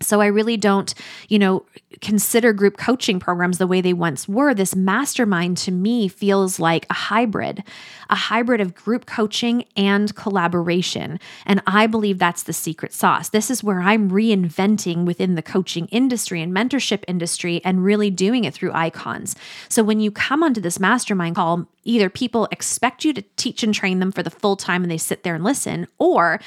So 0.01 0.19
I 0.19 0.25
really 0.25 0.57
don't, 0.57 0.93
you 1.29 1.39
know, 1.39 1.65
consider 2.01 2.51
group 2.51 2.77
coaching 2.77 3.17
programs 3.19 3.57
the 3.57 3.67
way 3.67 3.79
they 3.79 3.93
once 3.93 4.27
were. 4.27 4.53
This 4.53 4.75
mastermind 4.75 5.57
to 5.59 5.71
me 5.71 6.09
feels 6.09 6.59
like 6.59 6.85
a 6.89 6.93
hybrid, 6.93 7.63
a 8.09 8.15
hybrid 8.15 8.59
of 8.59 8.75
group 8.75 9.05
coaching 9.05 9.63
and 9.77 10.13
collaboration. 10.15 11.17
And 11.45 11.61
I 11.65 11.87
believe 11.87 12.19
that's 12.19 12.43
the 12.43 12.51
secret 12.51 12.91
sauce. 12.91 13.29
This 13.29 13.49
is 13.49 13.63
where 13.63 13.79
I'm 13.79 14.11
reinventing 14.11 15.05
within 15.05 15.35
the 15.35 15.41
coaching 15.41 15.87
industry 15.87 16.41
and 16.41 16.53
mentorship 16.53 17.05
industry 17.07 17.61
and 17.63 17.83
really 17.83 18.09
doing 18.09 18.43
it 18.43 18.53
through 18.53 18.73
icons. 18.73 19.35
So 19.69 19.81
when 19.81 20.01
you 20.01 20.11
come 20.11 20.43
onto 20.43 20.59
this 20.59 20.79
mastermind 20.79 21.37
call, 21.37 21.67
either 21.85 22.09
people 22.09 22.49
expect 22.51 23.05
you 23.05 23.13
to 23.13 23.23
teach 23.37 23.63
and 23.63 23.73
train 23.73 23.99
them 23.99 24.11
for 24.11 24.23
the 24.23 24.29
full 24.29 24.57
time 24.57 24.83
and 24.83 24.91
they 24.91 24.97
sit 24.97 25.23
there 25.23 25.35
and 25.35 25.43
listen, 25.43 25.87
or 25.99 26.41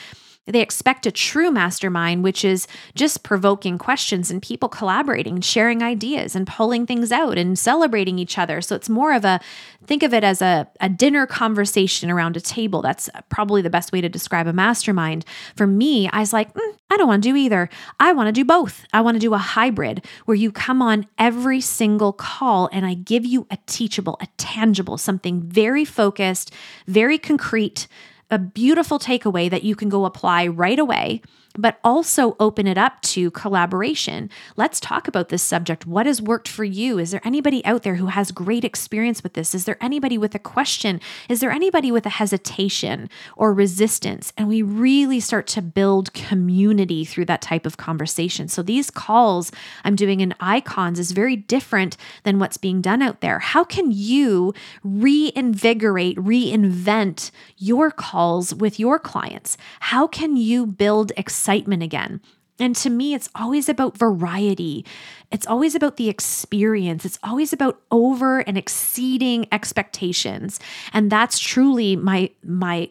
they 0.49 0.61
expect 0.61 1.07
a 1.07 1.11
true 1.11 1.51
mastermind, 1.51 2.25
which 2.25 2.45
is 2.45 2.67
just 2.95 3.23
provoking 3.23 3.77
questions 3.77 4.31
and 4.31 4.43
people 4.43 4.69
collaborating, 4.69 5.41
sharing 5.41 5.83
ideas 5.83 6.35
and 6.35 6.47
pulling 6.47 6.87
things 6.87 7.13
out 7.13 7.37
and 7.37 7.59
celebrating 7.59 8.19
each 8.19 8.39
other. 8.39 8.61
So 8.61 8.75
it's 8.75 8.89
more 8.89 9.13
of 9.13 9.25
a 9.25 9.41
think 9.87 10.03
of 10.03 10.13
it 10.13 10.25
as 10.25 10.43
a, 10.43 10.67
a 10.81 10.89
dinner 10.89 11.27
conversation 11.27 12.11
around 12.11 12.37
a 12.37 12.41
table. 12.41 12.83
That's 12.83 13.09
probably 13.29 13.63
the 13.63 13.71
best 13.71 13.93
way 13.93 14.01
to 14.01 14.09
describe 14.09 14.47
a 14.47 14.53
mastermind. 14.53 15.25
For 15.55 15.67
me, 15.67 16.09
I 16.09 16.21
was 16.21 16.33
like, 16.33 16.53
mm, 16.55 16.75
I 16.91 16.97
don't 16.97 17.09
want 17.09 17.23
to 17.23 17.29
do 17.29 17.37
either. 17.37 17.69
I 18.01 18.13
want 18.13 18.29
to 18.29 18.33
do 18.33 18.45
both. 18.45 18.85
I 18.93 19.03
want 19.03 19.17
to 19.17 19.21
do 19.21 19.35
a 19.35 19.39
hybrid 19.39 20.05
where 20.25 20.35
you 20.35 20.51
come 20.51 20.81
on 20.81 21.07
every 21.19 21.61
single 21.61 22.13
call 22.13 22.69
and 22.73 22.87
I 22.87 22.95
give 22.95 23.27
you 23.27 23.47
a 23.51 23.59
teachable, 23.67 24.17
a 24.21 24.29
tangible, 24.39 24.97
something 24.99 25.43
very 25.43 25.85
focused, 25.85 26.53
very 26.87 27.19
concrete 27.19 27.87
a 28.31 28.39
beautiful 28.39 28.99
takeaway 28.99 29.51
that 29.51 29.65
you 29.65 29.75
can 29.75 29.89
go 29.89 30.05
apply 30.05 30.47
right 30.47 30.79
away 30.79 31.23
but 31.59 31.81
also 31.83 32.37
open 32.39 32.67
it 32.69 32.79
up 32.79 33.03
to 33.03 33.33
collaboration. 33.33 34.31
Let's 34.57 34.79
talk 34.79 35.09
about 35.09 35.29
this 35.29 35.43
subject. 35.43 35.87
What 35.87 36.07
has 36.07 36.23
worked 36.23 36.47
for 36.47 36.65
you? 36.65 36.99
Is 36.99 37.11
there 37.11 37.21
anybody 37.25 37.65
out 37.67 37.83
there 37.83 37.97
who 37.97 38.07
has 38.07 38.31
great 38.31 38.65
experience 38.65 39.23
with 39.23 39.35
this? 39.35 39.55
Is 39.55 39.65
there 39.65 39.77
anybody 39.81 40.17
with 40.17 40.35
a 40.37 40.39
question? 40.39 41.01
Is 41.29 41.41
there 41.41 41.51
anybody 41.51 41.91
with 41.91 42.07
a 42.07 42.11
hesitation 42.11 43.11
or 43.37 43.53
resistance? 43.53 44.33
And 44.37 44.49
we 44.49 44.63
really 44.63 45.19
start 45.19 45.49
to 45.49 45.61
build 45.63 46.15
community 46.15 47.05
through 47.05 47.25
that 47.27 47.43
type 47.43 47.67
of 47.67 47.77
conversation. 47.77 48.47
So 48.47 48.63
these 48.63 48.91
calls 48.91 49.51
I'm 49.83 49.97
doing 49.97 50.21
in 50.21 50.35
icons 50.39 51.01
is 51.01 51.11
very 51.11 51.35
different 51.35 51.97
than 52.23 52.39
what's 52.39 52.57
being 52.57 52.81
done 52.81 53.03
out 53.03 53.21
there. 53.21 53.41
How 53.41 53.65
can 53.65 53.91
you 53.91 54.55
reinvigorate, 54.85 56.17
reinvent 56.19 57.33
your 57.57 57.91
calls 57.91 58.55
with 58.55 58.79
your 58.79 59.01
clients? 59.01 59.57
How 59.81 60.07
can 60.07 60.37
you 60.37 60.65
build 60.65 61.11
excitement? 61.17 61.48
Excitement 61.49 61.83
again. 61.83 62.21
And 62.61 62.77
to 62.77 62.91
me, 62.91 63.15
it's 63.15 63.31
always 63.35 63.69
about 63.71 63.97
variety. 63.97 64.85
It's 65.31 65.47
always 65.47 65.75
about 65.75 65.97
the 65.97 66.11
experience. 66.11 67.07
It's 67.07 67.19
always 67.23 67.55
about 67.55 67.81
over 67.91 68.41
and 68.41 68.59
exceeding 68.59 69.47
expectations. 69.51 70.61
And 70.93 71.11
that's 71.11 71.39
truly 71.39 71.97
my, 71.97 72.31
my, 72.45 72.91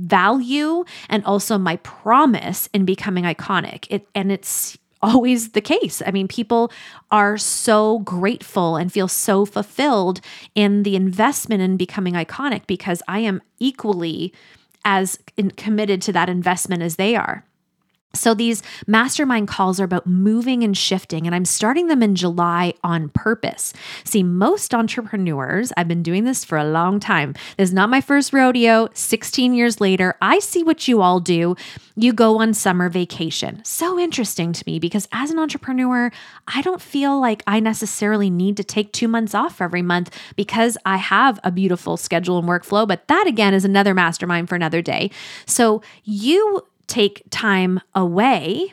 value 0.00 0.84
and 1.08 1.24
also 1.24 1.56
my 1.56 1.76
promise 1.76 2.68
in 2.74 2.84
becoming 2.84 3.24
iconic. 3.24 3.86
It 3.88 4.06
and 4.14 4.30
it's 4.30 4.76
always 5.00 5.50
the 5.52 5.62
case. 5.62 6.02
I 6.04 6.10
mean, 6.10 6.28
people 6.28 6.70
are 7.10 7.38
so 7.38 8.00
grateful 8.00 8.76
and 8.76 8.92
feel 8.92 9.08
so 9.08 9.46
fulfilled 9.46 10.20
in 10.54 10.82
the 10.82 10.94
investment 10.94 11.62
in 11.62 11.78
becoming 11.78 12.14
iconic 12.14 12.66
because 12.66 13.02
I 13.08 13.20
am 13.20 13.40
equally 13.60 14.34
as 14.84 15.18
committed 15.56 16.02
to 16.02 16.12
that 16.12 16.28
investment 16.28 16.82
as 16.82 16.96
they 16.96 17.16
are. 17.16 17.44
So, 18.14 18.32
these 18.32 18.62
mastermind 18.86 19.48
calls 19.48 19.78
are 19.78 19.84
about 19.84 20.06
moving 20.06 20.64
and 20.64 20.76
shifting, 20.76 21.26
and 21.26 21.34
I'm 21.34 21.44
starting 21.44 21.88
them 21.88 22.02
in 22.02 22.14
July 22.14 22.72
on 22.82 23.10
purpose. 23.10 23.74
See, 24.04 24.22
most 24.22 24.74
entrepreneurs, 24.74 25.72
I've 25.76 25.88
been 25.88 26.02
doing 26.02 26.24
this 26.24 26.42
for 26.42 26.56
a 26.56 26.64
long 26.64 27.00
time. 27.00 27.34
This 27.58 27.68
is 27.68 27.74
not 27.74 27.90
my 27.90 28.00
first 28.00 28.32
rodeo. 28.32 28.88
16 28.94 29.52
years 29.52 29.78
later, 29.78 30.14
I 30.22 30.38
see 30.38 30.64
what 30.64 30.88
you 30.88 31.02
all 31.02 31.20
do. 31.20 31.54
You 31.96 32.14
go 32.14 32.40
on 32.40 32.54
summer 32.54 32.88
vacation. 32.88 33.62
So 33.64 33.98
interesting 33.98 34.54
to 34.54 34.64
me 34.66 34.78
because 34.78 35.06
as 35.12 35.30
an 35.30 35.38
entrepreneur, 35.38 36.10
I 36.46 36.62
don't 36.62 36.80
feel 36.80 37.20
like 37.20 37.42
I 37.46 37.60
necessarily 37.60 38.30
need 38.30 38.56
to 38.56 38.64
take 38.64 38.92
two 38.92 39.08
months 39.08 39.34
off 39.34 39.60
every 39.60 39.82
month 39.82 40.16
because 40.34 40.78
I 40.86 40.96
have 40.96 41.38
a 41.44 41.50
beautiful 41.50 41.98
schedule 41.98 42.38
and 42.38 42.48
workflow. 42.48 42.88
But 42.88 43.06
that 43.08 43.26
again 43.26 43.52
is 43.52 43.66
another 43.66 43.92
mastermind 43.92 44.48
for 44.48 44.54
another 44.54 44.80
day. 44.80 45.10
So, 45.44 45.82
you 46.04 46.64
take 46.88 47.22
time 47.30 47.80
away 47.94 48.72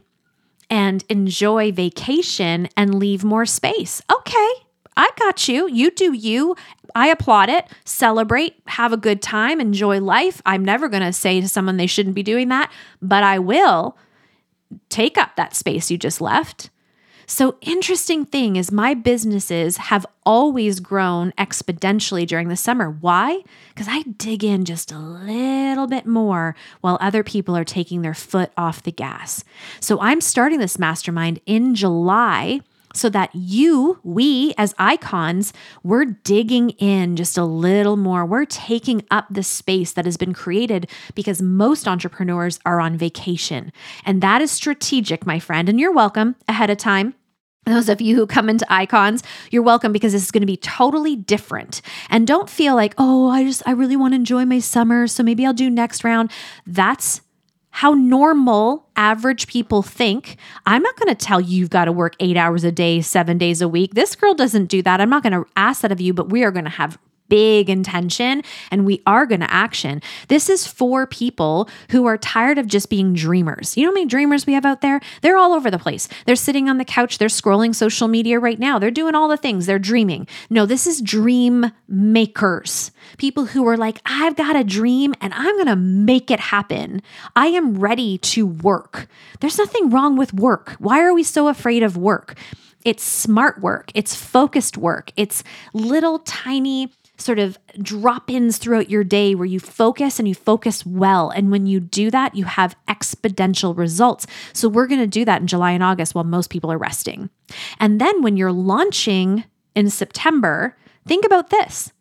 and 0.70 1.04
enjoy 1.10 1.72
vacation 1.72 2.68
and 2.76 2.96
leave 2.96 3.24
more 3.24 3.46
space. 3.46 4.02
Okay, 4.12 4.52
I 4.98 5.10
got 5.18 5.48
you. 5.48 5.70
You 5.70 5.92
do 5.92 6.14
you. 6.14 6.56
I 6.96 7.08
applaud 7.08 7.50
it. 7.50 7.68
Celebrate, 7.84 8.56
have 8.68 8.94
a 8.94 8.98
good 8.98 9.22
time, 9.22 9.60
enjoy 9.60 10.00
life. 10.00 10.42
I'm 10.46 10.66
never 10.66 10.88
going 10.88 11.04
to 11.04 11.14
say 11.14 11.42
to 11.42 11.50
someone 11.50 11.78
they 11.78 11.88
shouldn't 11.88 12.16
be 12.16 12.24
doing 12.24 12.48
that, 12.50 12.72
but 13.02 13.24
I 13.24 13.40
will 13.40 13.98
take 14.90 15.18
up 15.18 15.36
that 15.36 15.56
space 15.56 15.92
you 15.92 15.98
just 15.98 16.22
left 16.22 16.70
so, 17.28 17.56
interesting 17.62 18.26
thing 18.26 18.56
is, 18.56 18.72
my 18.72 18.94
businesses 18.94 19.78
have 19.78 20.06
always 20.26 20.80
grown 20.80 21.32
exponentially 21.34 22.28
during 22.28 22.50
the 22.50 22.56
summer. 22.56 22.90
Why? 22.90 23.42
Because 23.70 23.88
I 23.90 24.04
dig 24.04 24.44
in 24.44 24.66
just 24.66 24.92
a 24.92 25.00
little 25.00 25.88
bit 25.88 26.06
more 26.06 26.56
while 26.82 26.98
other 27.02 27.24
people 27.24 27.56
are 27.56 27.64
taking 27.64 28.02
their 28.02 28.14
foot 28.14 28.52
off 28.58 28.84
the 28.84 28.92
gas. 28.92 29.44
So, 29.80 30.00
I'm 30.02 30.22
starting 30.22 30.60
this 30.60 30.78
mastermind 30.78 31.40
in 31.46 31.76
July 31.76 32.62
so 32.96 33.10
that 33.10 33.30
you, 33.34 34.00
we 34.04 34.54
as 34.58 34.74
icons, 34.78 35.54
we're 35.84 36.06
digging 36.06 36.72
in 36.72 37.16
just 37.16 37.38
a 37.38 37.44
little 37.44 37.98
more. 37.98 38.26
We're 38.26 38.46
taking 38.46 39.04
up 39.12 39.28
the 39.30 39.44
space 39.44 39.94
that 39.94 40.06
has 40.06 40.18
been 40.18 40.34
created 40.34 40.90
because 41.14 41.42
most 41.42 41.88
entrepreneurs 41.88 42.60
are 42.66 42.80
on 42.80 42.98
vacation. 42.98 43.72
And 44.06 44.22
that 44.22 44.42
is 44.42 44.52
strategic, 44.52 45.26
my 45.26 45.40
friend. 45.40 45.70
And 45.70 45.80
you're 45.80 45.94
welcome 45.94 46.36
ahead 46.48 46.70
of 46.70 46.78
time. 46.78 47.16
Those 47.66 47.90
of 47.90 48.00
you 48.00 48.16
who 48.16 48.28
come 48.28 48.48
into 48.48 48.66
icons, 48.72 49.24
you're 49.50 49.64
welcome 49.64 49.92
because 49.92 50.14
this 50.14 50.24
is 50.24 50.32
going 50.32 50.44
to 50.44 50.48
be 50.48 50.58
totally 50.58 51.16
different. 51.16 51.82
And 52.12 52.28
don't 52.28 52.48
feel 52.48 52.76
like, 52.76 52.94
oh, 53.00 53.30
I 53.30 53.44
just, 53.44 53.64
I 53.66 53.72
really 53.72 53.96
want 53.96 54.12
to 54.12 54.18
enjoy 54.18 54.46
my 54.46 54.60
summer. 54.60 55.08
So 55.08 55.24
maybe 55.24 55.46
I'll 55.46 55.54
do 55.54 55.70
next 55.72 56.04
round. 56.04 56.32
That's 56.68 57.22
how 57.76 57.94
normal 57.94 58.88
average 58.96 59.48
people 59.48 59.82
think. 59.82 60.38
I'm 60.66 60.82
not 60.82 60.96
going 60.96 61.14
to 61.14 61.26
tell 61.26 61.42
you 61.42 61.60
you've 61.60 61.70
got 61.70 61.86
to 61.86 61.92
work 61.92 62.16
eight 62.22 62.38
hours 62.38 62.64
a 62.64 62.72
day, 62.72 63.02
seven 63.02 63.38
days 63.38 63.62
a 63.62 63.68
week. 63.68 63.96
This 63.96 64.16
girl 64.16 64.34
doesn't 64.34 64.68
do 64.68 64.82
that. 64.84 65.02
I'm 65.02 65.10
not 65.10 65.24
going 65.24 65.34
to 65.34 65.46
ask 65.58 65.82
that 65.82 65.92
of 65.92 66.00
you, 66.00 66.14
but 66.14 66.30
we 66.30 66.46
are 66.46 66.52
going 66.52 66.64
to 66.64 66.72
have 66.72 66.98
big 67.30 67.70
intention 67.70 68.42
and 68.72 68.86
we 68.86 69.02
are 69.06 69.26
going 69.26 69.42
to 69.42 69.54
action. 69.54 70.02
This 70.28 70.50
is 70.50 70.68
for 70.68 71.08
people 71.08 71.70
who 71.90 72.06
are 72.06 72.18
tired 72.18 72.58
of 72.58 72.68
just 72.68 72.90
being 72.90 73.14
dreamers. 73.14 73.76
You 73.78 73.84
know 73.84 73.90
how 73.90 73.94
many 73.96 74.06
dreamers 74.06 74.46
we 74.46 74.54
have 74.54 74.66
out 74.66 74.82
there? 74.82 75.00
They're 75.22 75.38
all 75.38 75.54
over 75.54 75.72
the 75.72 75.80
place. 75.80 76.08
They're 76.26 76.36
sitting 76.36 76.70
on 76.70 76.78
the 76.78 76.86
couch, 76.86 77.18
they're 77.18 77.28
scrolling 77.28 77.74
social 77.74 78.08
media 78.08 78.40
right 78.40 78.60
now. 78.60 78.80
They're 78.80 78.92
doing 78.92 79.16
all 79.16 79.28
the 79.28 79.38
things, 79.38 79.66
they're 79.66 79.80
dreaming. 79.80 80.28
No, 80.50 80.66
this 80.66 80.88
is 80.88 81.02
dream 81.02 81.72
makers. 81.88 82.92
People 83.18 83.46
who 83.46 83.68
are 83.68 83.78
like, 83.78 84.02
I've 84.06 84.36
got 84.36 84.56
a 84.56 84.64
dream 84.64 85.14
and 85.22 85.34
I'm 85.34 85.56
going 85.56 85.68
to 85.68 85.76
make 85.76 86.32
it 86.32 86.40
happen. 86.40 87.02
I 87.36 87.48
am 87.48 87.80
ready 87.80 88.18
to 88.20 88.46
work. 88.46 89.08
There's 89.40 89.58
nothing 89.58 89.90
wrong 89.90 90.18
with 90.18 90.34
work. 90.34 90.76
Why 90.80 91.02
are 91.02 91.14
we 91.14 91.24
so 91.24 91.48
afraid 91.48 91.84
of 91.84 91.98
work? 91.98 92.38
It's 92.84 93.04
smart 93.04 93.62
work, 93.62 93.92
it's 93.96 94.14
focused 94.14 94.78
work, 94.78 95.12
it's 95.16 95.44
little 95.74 96.20
tiny 96.20 96.94
sort 97.18 97.40
of 97.40 97.58
drop 97.82 98.30
ins 98.30 98.58
throughout 98.58 98.90
your 98.90 99.04
day 99.04 99.36
where 99.36 99.46
you 99.46 99.60
focus 99.60 100.20
and 100.20 100.28
you 100.28 100.36
focus 100.36 100.86
well. 100.86 101.30
And 101.30 101.52
when 101.52 101.66
you 101.66 101.80
do 101.80 102.12
that, 102.12 102.36
you 102.36 102.46
have 102.46 102.76
exponential 102.88 103.78
results. 103.78 104.28
So 104.54 104.68
we're 104.68 104.88
going 104.88 105.02
to 105.02 105.08
do 105.08 105.26
that 105.26 105.42
in 105.42 105.48
July 105.48 105.72
and 105.72 105.84
August 105.84 106.16
while 106.16 106.24
most 106.24 106.50
people 106.50 106.72
are 106.72 106.78
resting. 106.78 107.30
And 107.80 108.02
then 108.02 108.22
when 108.22 108.38
you're 108.38 108.52
launching 108.52 109.46
in 109.76 109.90
September, 109.90 110.76
think 111.06 111.26
about 111.26 111.50
this. 111.50 111.92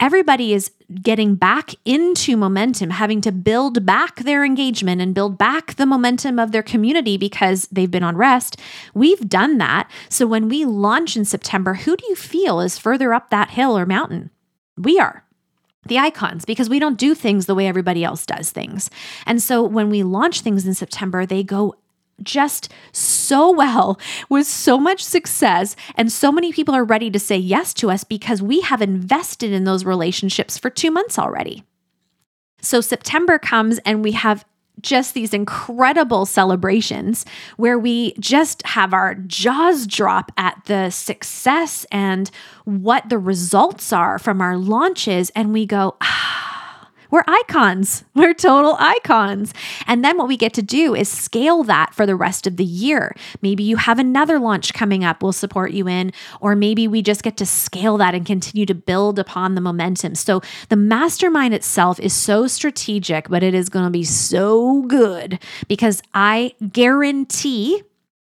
Everybody 0.00 0.52
is 0.52 0.70
getting 1.02 1.34
back 1.34 1.74
into 1.84 2.36
momentum, 2.36 2.90
having 2.90 3.20
to 3.22 3.32
build 3.32 3.86
back 3.86 4.16
their 4.16 4.44
engagement 4.44 5.00
and 5.00 5.14
build 5.14 5.38
back 5.38 5.74
the 5.74 5.86
momentum 5.86 6.38
of 6.38 6.52
their 6.52 6.62
community 6.62 7.16
because 7.16 7.68
they've 7.72 7.90
been 7.90 8.02
on 8.02 8.16
rest. 8.16 8.60
We've 8.94 9.28
done 9.28 9.58
that. 9.58 9.90
So 10.08 10.26
when 10.26 10.48
we 10.48 10.64
launch 10.64 11.16
in 11.16 11.24
September, 11.24 11.74
who 11.74 11.96
do 11.96 12.04
you 12.08 12.16
feel 12.16 12.60
is 12.60 12.78
further 12.78 13.14
up 13.14 13.30
that 13.30 13.50
hill 13.50 13.76
or 13.76 13.86
mountain? 13.86 14.30
We 14.76 14.98
are 14.98 15.24
the 15.86 15.98
icons 15.98 16.44
because 16.44 16.68
we 16.68 16.78
don't 16.78 16.98
do 16.98 17.14
things 17.14 17.46
the 17.46 17.54
way 17.54 17.66
everybody 17.66 18.04
else 18.04 18.24
does 18.24 18.50
things. 18.50 18.88
And 19.26 19.42
so 19.42 19.62
when 19.62 19.90
we 19.90 20.02
launch 20.02 20.40
things 20.40 20.66
in 20.66 20.74
September, 20.74 21.26
they 21.26 21.42
go 21.42 21.74
just 22.22 22.72
so 22.92 23.50
well 23.50 23.98
with 24.28 24.46
so 24.46 24.78
much 24.78 25.02
success. 25.02 25.76
And 25.96 26.10
so 26.10 26.30
many 26.30 26.52
people 26.52 26.74
are 26.74 26.84
ready 26.84 27.10
to 27.10 27.18
say 27.18 27.36
yes 27.36 27.74
to 27.74 27.90
us 27.90 28.04
because 28.04 28.40
we 28.40 28.60
have 28.60 28.82
invested 28.82 29.52
in 29.52 29.64
those 29.64 29.84
relationships 29.84 30.58
for 30.58 30.70
two 30.70 30.90
months 30.90 31.18
already. 31.18 31.64
So 32.60 32.80
September 32.80 33.38
comes 33.38 33.78
and 33.84 34.04
we 34.04 34.12
have 34.12 34.44
just 34.82 35.14
these 35.14 35.32
incredible 35.32 36.26
celebrations 36.26 37.24
where 37.56 37.78
we 37.78 38.12
just 38.20 38.66
have 38.66 38.92
our 38.92 39.14
jaws 39.14 39.86
drop 39.86 40.32
at 40.36 40.60
the 40.66 40.90
success 40.90 41.86
and 41.90 42.30
what 42.64 43.08
the 43.08 43.18
results 43.18 43.92
are 43.92 44.18
from 44.18 44.40
our 44.40 44.56
launches. 44.56 45.30
And 45.30 45.52
we 45.52 45.66
go, 45.66 45.96
ah 46.00 46.51
we're 47.12 47.22
icons. 47.28 48.04
We're 48.14 48.34
total 48.34 48.76
icons. 48.78 49.52
And 49.86 50.04
then 50.04 50.16
what 50.16 50.28
we 50.28 50.36
get 50.36 50.54
to 50.54 50.62
do 50.62 50.94
is 50.94 51.08
scale 51.08 51.62
that 51.64 51.92
for 51.92 52.06
the 52.06 52.16
rest 52.16 52.46
of 52.46 52.56
the 52.56 52.64
year. 52.64 53.14
Maybe 53.42 53.62
you 53.62 53.76
have 53.76 53.98
another 53.98 54.38
launch 54.38 54.72
coming 54.72 55.04
up 55.04 55.22
we'll 55.22 55.32
support 55.32 55.72
you 55.72 55.86
in, 55.88 56.12
or 56.40 56.56
maybe 56.56 56.88
we 56.88 57.02
just 57.02 57.22
get 57.22 57.36
to 57.36 57.46
scale 57.46 57.98
that 57.98 58.14
and 58.14 58.24
continue 58.24 58.64
to 58.64 58.74
build 58.74 59.18
upon 59.18 59.54
the 59.54 59.60
momentum. 59.60 60.14
So 60.14 60.40
the 60.70 60.76
mastermind 60.76 61.52
itself 61.52 62.00
is 62.00 62.14
so 62.14 62.46
strategic, 62.46 63.28
but 63.28 63.42
it 63.42 63.54
is 63.54 63.68
going 63.68 63.84
to 63.84 63.90
be 63.90 64.04
so 64.04 64.82
good 64.82 65.38
because 65.68 66.02
I 66.14 66.54
guarantee 66.72 67.82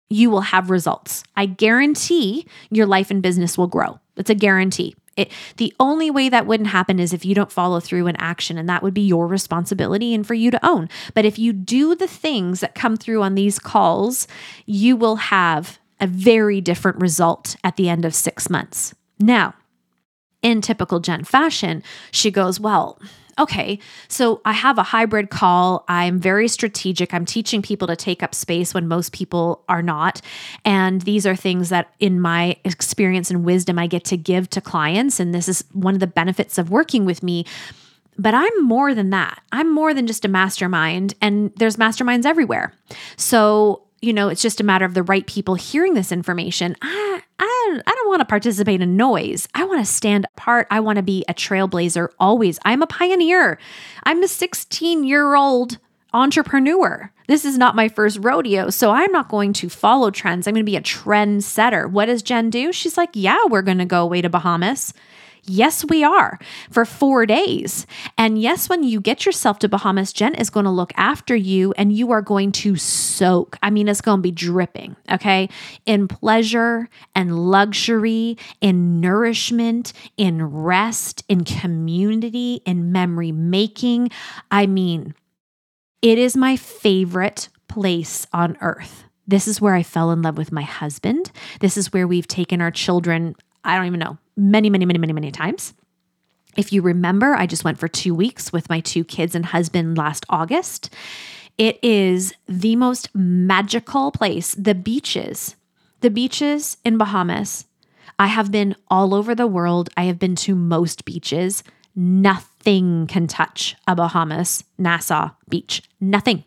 you 0.09 0.29
will 0.29 0.41
have 0.41 0.69
results. 0.69 1.23
I 1.35 1.47
guarantee 1.47 2.45
your 2.69 2.85
life 2.85 3.11
and 3.11 3.21
business 3.21 3.57
will 3.57 3.67
grow. 3.67 3.99
It's 4.15 4.29
a 4.29 4.35
guarantee. 4.35 4.95
It, 5.19 5.32
the 5.58 5.73
only 5.79 6.10
way 6.10 6.29
that 6.29 6.47
wouldn't 6.47 6.69
happen 6.69 6.97
is 6.97 7.12
if 7.12 7.25
you 7.25 7.36
don't 7.36 7.51
follow 7.51 7.82
through 7.82 8.08
in 8.08 8.15
action, 8.15 8.58
and 8.58 8.69
that 8.69 8.82
would 8.82 8.93
be 8.93 9.01
your 9.01 9.27
responsibility 9.27 10.13
and 10.13 10.25
for 10.25 10.34
you 10.34 10.49
to 10.49 10.65
own. 10.65 10.88
But 11.13 11.25
if 11.25 11.38
you 11.38 11.51
do 11.51 11.93
the 11.93 12.08
things 12.08 12.62
that 12.62 12.73
come 12.73 12.95
through 12.95 13.21
on 13.21 13.36
these 13.36 13.60
calls, 13.60 14.27
you 14.65 14.95
will 14.95 15.17
have 15.17 15.77
a 15.99 16.08
very 16.08 16.62
different 16.62 17.01
result 17.01 17.58
at 17.65 17.75
the 17.75 17.89
end 17.89 18.05
of 18.05 18.15
six 18.15 18.49
months. 18.49 18.95
Now, 19.19 19.55
in 20.41 20.62
typical 20.62 21.01
Jen 21.01 21.25
fashion, 21.25 21.84
she 22.12 22.32
goes, 22.32 22.60
Well, 22.60 22.97
okay, 23.39 23.80
so 24.08 24.41
I 24.45 24.52
have 24.52 24.78
a 24.78 24.84
hybrid 24.84 25.30
call. 25.30 25.86
I'm 25.88 26.19
very 26.19 26.47
strategic. 26.47 27.13
I'm 27.13 27.25
teaching 27.25 27.62
people 27.62 27.88
to 27.88 27.95
take 27.95 28.21
up 28.21 28.36
space 28.36 28.73
when 28.73 28.88
most 28.88 29.13
people 29.13 29.63
are 29.69 29.82
not. 29.82 30.21
And 30.65 31.02
these 31.02 31.25
are 31.25 31.36
things 31.36 31.69
that, 31.69 31.93
in 31.99 32.19
my 32.19 32.58
experience 32.65 33.32
and 33.32 33.45
wisdom, 33.45 33.80
I 33.80 33.88
get 33.88 34.04
to 34.06 34.17
give 34.17 34.49
to 34.52 34.62
clients. 34.62 35.19
And 35.19 35.34
this 35.34 35.47
is 35.47 35.63
one 35.71 35.93
of 35.93 35.99
the 35.99 36.08
benefits 36.08 36.58
of 36.58 36.69
working 36.69 37.06
with 37.06 37.23
me. 37.23 37.45
But 38.17 38.34
I'm 38.34 38.63
more 38.63 38.93
than 38.93 39.12
that. 39.12 39.41
I'm 39.54 39.73
more 39.73 39.93
than 39.93 40.06
just 40.06 40.25
a 40.25 40.28
mastermind, 40.28 41.13
and 41.21 41.54
there's 41.56 41.78
masterminds 41.78 42.25
everywhere. 42.25 42.73
So 43.15 43.84
you 44.02 44.13
know, 44.13 44.30
it's 44.30 44.41
just 44.41 44.62
a 44.62 44.63
matter 44.63 44.86
of 44.86 44.93
the 44.93 45.04
right 45.04 45.28
people 45.28 45.56
hearing 45.56 45.93
this 45.93 46.12
information. 46.12 46.75
I, 47.85 47.91
don't 47.91 48.07
want 48.09 48.21
to 48.21 48.25
participate 48.25 48.81
in 48.81 48.97
noise. 48.97 49.47
I 49.53 49.63
want 49.65 49.85
to 49.85 49.91
stand 49.91 50.25
apart. 50.35 50.67
I 50.69 50.79
want 50.79 50.97
to 50.97 51.03
be 51.03 51.23
a 51.27 51.33
trailblazer 51.33 52.09
always. 52.19 52.59
I'm 52.65 52.81
a 52.81 52.87
pioneer. 52.87 53.59
I'm 54.03 54.23
a 54.23 54.27
16 54.27 55.03
year 55.03 55.35
old 55.35 55.77
entrepreneur. 56.13 57.11
This 57.27 57.45
is 57.45 57.57
not 57.57 57.75
my 57.75 57.89
first 57.89 58.17
rodeo, 58.21 58.71
so 58.71 58.89
I'm 58.91 59.11
not 59.11 59.29
going 59.29 59.53
to 59.53 59.69
follow 59.69 60.09
trends. 60.09 60.47
I'm 60.47 60.55
going 60.55 60.65
to 60.65 60.71
be 60.71 60.75
a 60.75 60.81
trendsetter. 60.81 61.89
What 61.89 62.05
does 62.05 62.23
Jen 62.23 62.49
do? 62.49 62.71
She's 62.71 62.97
like, 62.97 63.09
Yeah, 63.13 63.37
we're 63.49 63.61
going 63.61 63.77
to 63.77 63.85
go 63.85 64.01
away 64.03 64.21
to 64.21 64.29
Bahamas. 64.29 64.93
Yes, 65.49 65.83
we 65.83 66.03
are 66.03 66.38
for 66.69 66.85
four 66.85 67.25
days. 67.25 67.88
And 68.19 68.39
yes, 68.39 68.69
when 68.69 68.83
you 68.83 69.01
get 69.01 69.25
yourself 69.25 69.57
to 69.59 69.67
Bahamas, 69.67 70.13
Jen 70.13 70.35
is 70.35 70.51
going 70.51 70.65
to 70.65 70.69
look 70.69 70.93
after 70.95 71.35
you 71.35 71.73
and 71.75 71.91
you 71.91 72.12
are 72.12 72.21
going 72.21 72.51
to 72.51 72.75
soak. 72.75 73.57
I 73.63 73.71
mean, 73.71 73.88
it's 73.88 73.99
going 73.99 74.19
to 74.19 74.21
be 74.21 74.31
dripping, 74.31 74.95
okay? 75.12 75.49
In 75.88 76.07
pleasure 76.07 76.88
and 77.15 77.49
luxury, 77.49 78.38
in 78.62 79.01
nourishment, 79.01 79.91
in 80.17 80.43
rest, 80.43 81.23
in 81.27 81.43
community, 81.43 82.62
in 82.65 82.91
memory 82.91 83.31
making. 83.31 84.12
I 84.51 84.67
mean, 84.67 85.15
it 86.03 86.19
is 86.19 86.38
my 86.38 86.57
favorite 86.57 87.49
place 87.67 88.27
on 88.31 88.55
earth. 88.62 89.03
This 89.27 89.47
is 89.47 89.59
where 89.59 89.75
I 89.75 89.83
fell 89.83 90.12
in 90.12 90.21
love 90.21 90.38
with 90.38 90.51
my 90.51 90.63
husband. 90.63 91.31
This 91.59 91.75
is 91.75 91.91
where 91.91 92.07
we've 92.07 92.27
taken 92.27 92.62
our 92.62 92.71
children 92.71 93.35
I 93.69 93.75
don't 93.77 93.86
even 93.86 93.99
know, 93.99 94.17
many, 94.36 94.69
many, 94.69 94.86
many, 94.86 94.99
many, 94.99 95.13
many 95.13 95.32
times. 95.32 95.73
If 96.58 96.73
you 96.73 96.82
remember, 96.82 97.36
I 97.36 97.45
just 97.45 97.63
went 97.63 97.79
for 97.79 97.88
two 97.88 98.13
weeks 98.13 98.51
with 98.51 98.69
my 98.69 98.79
two 98.79 99.03
kids 99.03 99.36
and 99.36 99.45
husband 99.45 99.97
last 99.97 100.25
August. 100.29 100.93
It 101.58 101.77
is 101.84 102.34
the 102.47 102.75
most 102.75 103.13
magical 103.13 104.12
place. 104.12 104.55
The 104.55 104.75
beaches, 104.75 105.55
the 106.01 106.10
beaches 106.10 106.77
in 106.84 106.97
Bahamas. 106.97 107.65
I 108.17 108.27
have 108.27 108.51
been 108.51 108.75
all 108.89 109.13
over 109.13 109.36
the 109.36 109.47
world. 109.47 109.89
I 109.95 110.03
have 110.03 110.19
been 110.19 110.36
to 110.38 110.55
most 110.55 111.05
beaches. 111.05 111.63
Nothing 111.95 113.08
can 113.08 113.27
touch 113.27 113.75
a 113.88 113.95
Bahamas 113.95 114.63
Nassau 114.77 115.32
beach. 115.49 115.84
Nothing. 116.01 116.43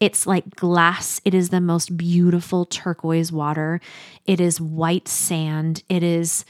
It's 0.00 0.26
like 0.26 0.56
glass. 0.56 1.20
It 1.24 1.34
is 1.34 1.50
the 1.50 1.60
most 1.60 1.96
beautiful 1.96 2.64
turquoise 2.64 3.32
water. 3.32 3.80
It 4.26 4.40
is 4.40 4.60
white 4.60 5.08
sand. 5.08 5.82
It 5.88 6.02
is, 6.02 6.44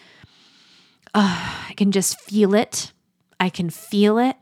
uh, 1.15 1.65
I 1.69 1.73
can 1.75 1.93
just 1.93 2.21
feel 2.21 2.55
it. 2.55 2.93
I 3.41 3.49
can 3.49 3.71
feel 3.71 4.19
it. 4.19 4.37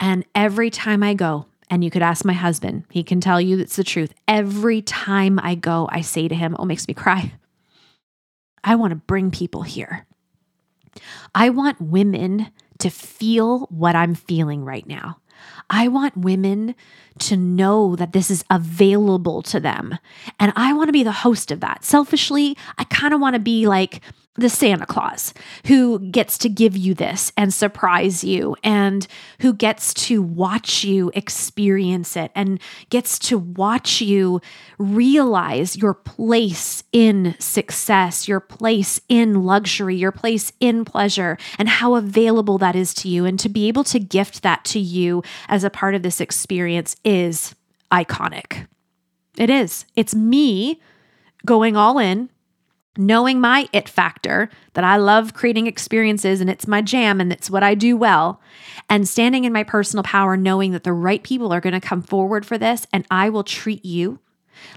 And 0.00 0.24
every 0.34 0.70
time 0.70 1.02
I 1.02 1.14
go, 1.14 1.46
and 1.70 1.84
you 1.84 1.90
could 1.90 2.02
ask 2.02 2.24
my 2.24 2.32
husband, 2.32 2.84
he 2.90 3.02
can 3.02 3.20
tell 3.20 3.40
you 3.40 3.58
it's 3.58 3.76
the 3.76 3.84
truth. 3.84 4.14
Every 4.26 4.80
time 4.82 5.38
I 5.42 5.54
go, 5.54 5.88
I 5.92 6.00
say 6.00 6.28
to 6.28 6.34
him, 6.34 6.56
Oh, 6.58 6.64
makes 6.64 6.88
me 6.88 6.94
cry. 6.94 7.32
I 8.64 8.74
want 8.76 8.92
to 8.92 8.96
bring 8.96 9.30
people 9.30 9.62
here. 9.62 10.06
I 11.34 11.50
want 11.50 11.80
women 11.80 12.50
to 12.78 12.90
feel 12.90 13.66
what 13.70 13.96
I'm 13.96 14.14
feeling 14.14 14.64
right 14.64 14.86
now. 14.86 15.18
I 15.70 15.88
want 15.88 16.16
women 16.16 16.74
to 17.20 17.36
know 17.36 17.96
that 17.96 18.12
this 18.12 18.30
is 18.30 18.44
available 18.50 19.42
to 19.42 19.60
them. 19.60 19.98
And 20.38 20.52
I 20.56 20.72
want 20.72 20.88
to 20.88 20.92
be 20.92 21.02
the 21.02 21.12
host 21.12 21.50
of 21.50 21.60
that. 21.60 21.84
Selfishly, 21.84 22.56
I 22.78 22.84
kind 22.84 23.12
of 23.12 23.20
want 23.20 23.34
to 23.34 23.40
be 23.40 23.66
like 23.66 24.00
the 24.38 24.48
Santa 24.48 24.86
Claus 24.86 25.34
who 25.66 25.98
gets 25.98 26.38
to 26.38 26.48
give 26.48 26.76
you 26.76 26.94
this 26.94 27.32
and 27.36 27.52
surprise 27.52 28.22
you 28.22 28.56
and 28.62 29.06
who 29.40 29.52
gets 29.52 29.92
to 29.92 30.22
watch 30.22 30.84
you 30.84 31.10
experience 31.14 32.16
it 32.16 32.30
and 32.36 32.60
gets 32.88 33.18
to 33.18 33.36
watch 33.36 34.00
you 34.00 34.40
realize 34.78 35.76
your 35.76 35.92
place 35.92 36.84
in 36.92 37.34
success, 37.40 38.28
your 38.28 38.38
place 38.38 39.00
in 39.08 39.42
luxury, 39.42 39.96
your 39.96 40.12
place 40.12 40.52
in 40.60 40.84
pleasure, 40.84 41.36
and 41.58 41.68
how 41.68 41.96
available 41.96 42.58
that 42.58 42.76
is 42.76 42.94
to 42.94 43.08
you. 43.08 43.24
And 43.24 43.40
to 43.40 43.48
be 43.48 43.66
able 43.66 43.84
to 43.84 43.98
gift 43.98 44.42
that 44.42 44.64
to 44.66 44.78
you 44.78 45.22
as 45.48 45.64
a 45.64 45.70
part 45.70 45.96
of 45.96 46.02
this 46.02 46.20
experience 46.20 46.94
is 47.04 47.56
iconic. 47.90 48.66
It 49.36 49.50
is. 49.50 49.84
It's 49.96 50.14
me 50.14 50.80
going 51.44 51.76
all 51.76 51.98
in 51.98 52.30
knowing 52.98 53.40
my 53.40 53.68
it 53.72 53.88
factor, 53.88 54.50
that 54.74 54.84
I 54.84 54.96
love 54.96 55.32
creating 55.32 55.66
experiences 55.66 56.40
and 56.40 56.50
it's 56.50 56.66
my 56.66 56.82
jam 56.82 57.20
and 57.20 57.32
it's 57.32 57.48
what 57.48 57.62
I 57.62 57.74
do 57.74 57.96
well, 57.96 58.42
and 58.90 59.08
standing 59.08 59.44
in 59.44 59.52
my 59.52 59.62
personal 59.62 60.02
power, 60.02 60.36
knowing 60.36 60.72
that 60.72 60.84
the 60.84 60.92
right 60.92 61.22
people 61.22 61.52
are 61.52 61.60
going 61.60 61.72
to 61.72 61.80
come 61.80 62.02
forward 62.02 62.44
for 62.44 62.58
this 62.58 62.86
and 62.92 63.06
I 63.10 63.30
will 63.30 63.44
treat 63.44 63.84
you 63.84 64.18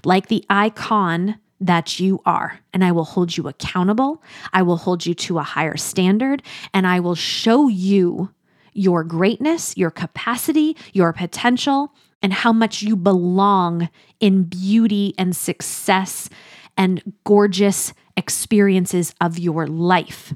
like 0.04 0.28
the 0.28 0.44
icon 0.48 1.38
that 1.60 2.00
you 2.00 2.20
are. 2.26 2.60
And 2.72 2.84
I 2.84 2.92
will 2.92 3.04
hold 3.04 3.36
you 3.36 3.48
accountable. 3.48 4.22
I 4.52 4.62
will 4.62 4.76
hold 4.76 5.06
you 5.06 5.14
to 5.14 5.38
a 5.38 5.42
higher 5.42 5.76
standard 5.76 6.42
and 6.72 6.86
I 6.86 7.00
will 7.00 7.14
show 7.14 7.68
you 7.68 8.30
your 8.72 9.04
greatness, 9.04 9.76
your 9.76 9.90
capacity, 9.90 10.76
your 10.92 11.12
potential, 11.12 11.92
and 12.22 12.32
how 12.32 12.52
much 12.52 12.82
you 12.82 12.96
belong 12.96 13.88
in 14.20 14.44
beauty 14.44 15.14
and 15.18 15.36
success 15.36 16.28
and 16.76 17.02
gorgeous 17.24 17.92
experiences 18.16 19.14
of 19.20 19.38
your 19.38 19.66
life. 19.66 20.34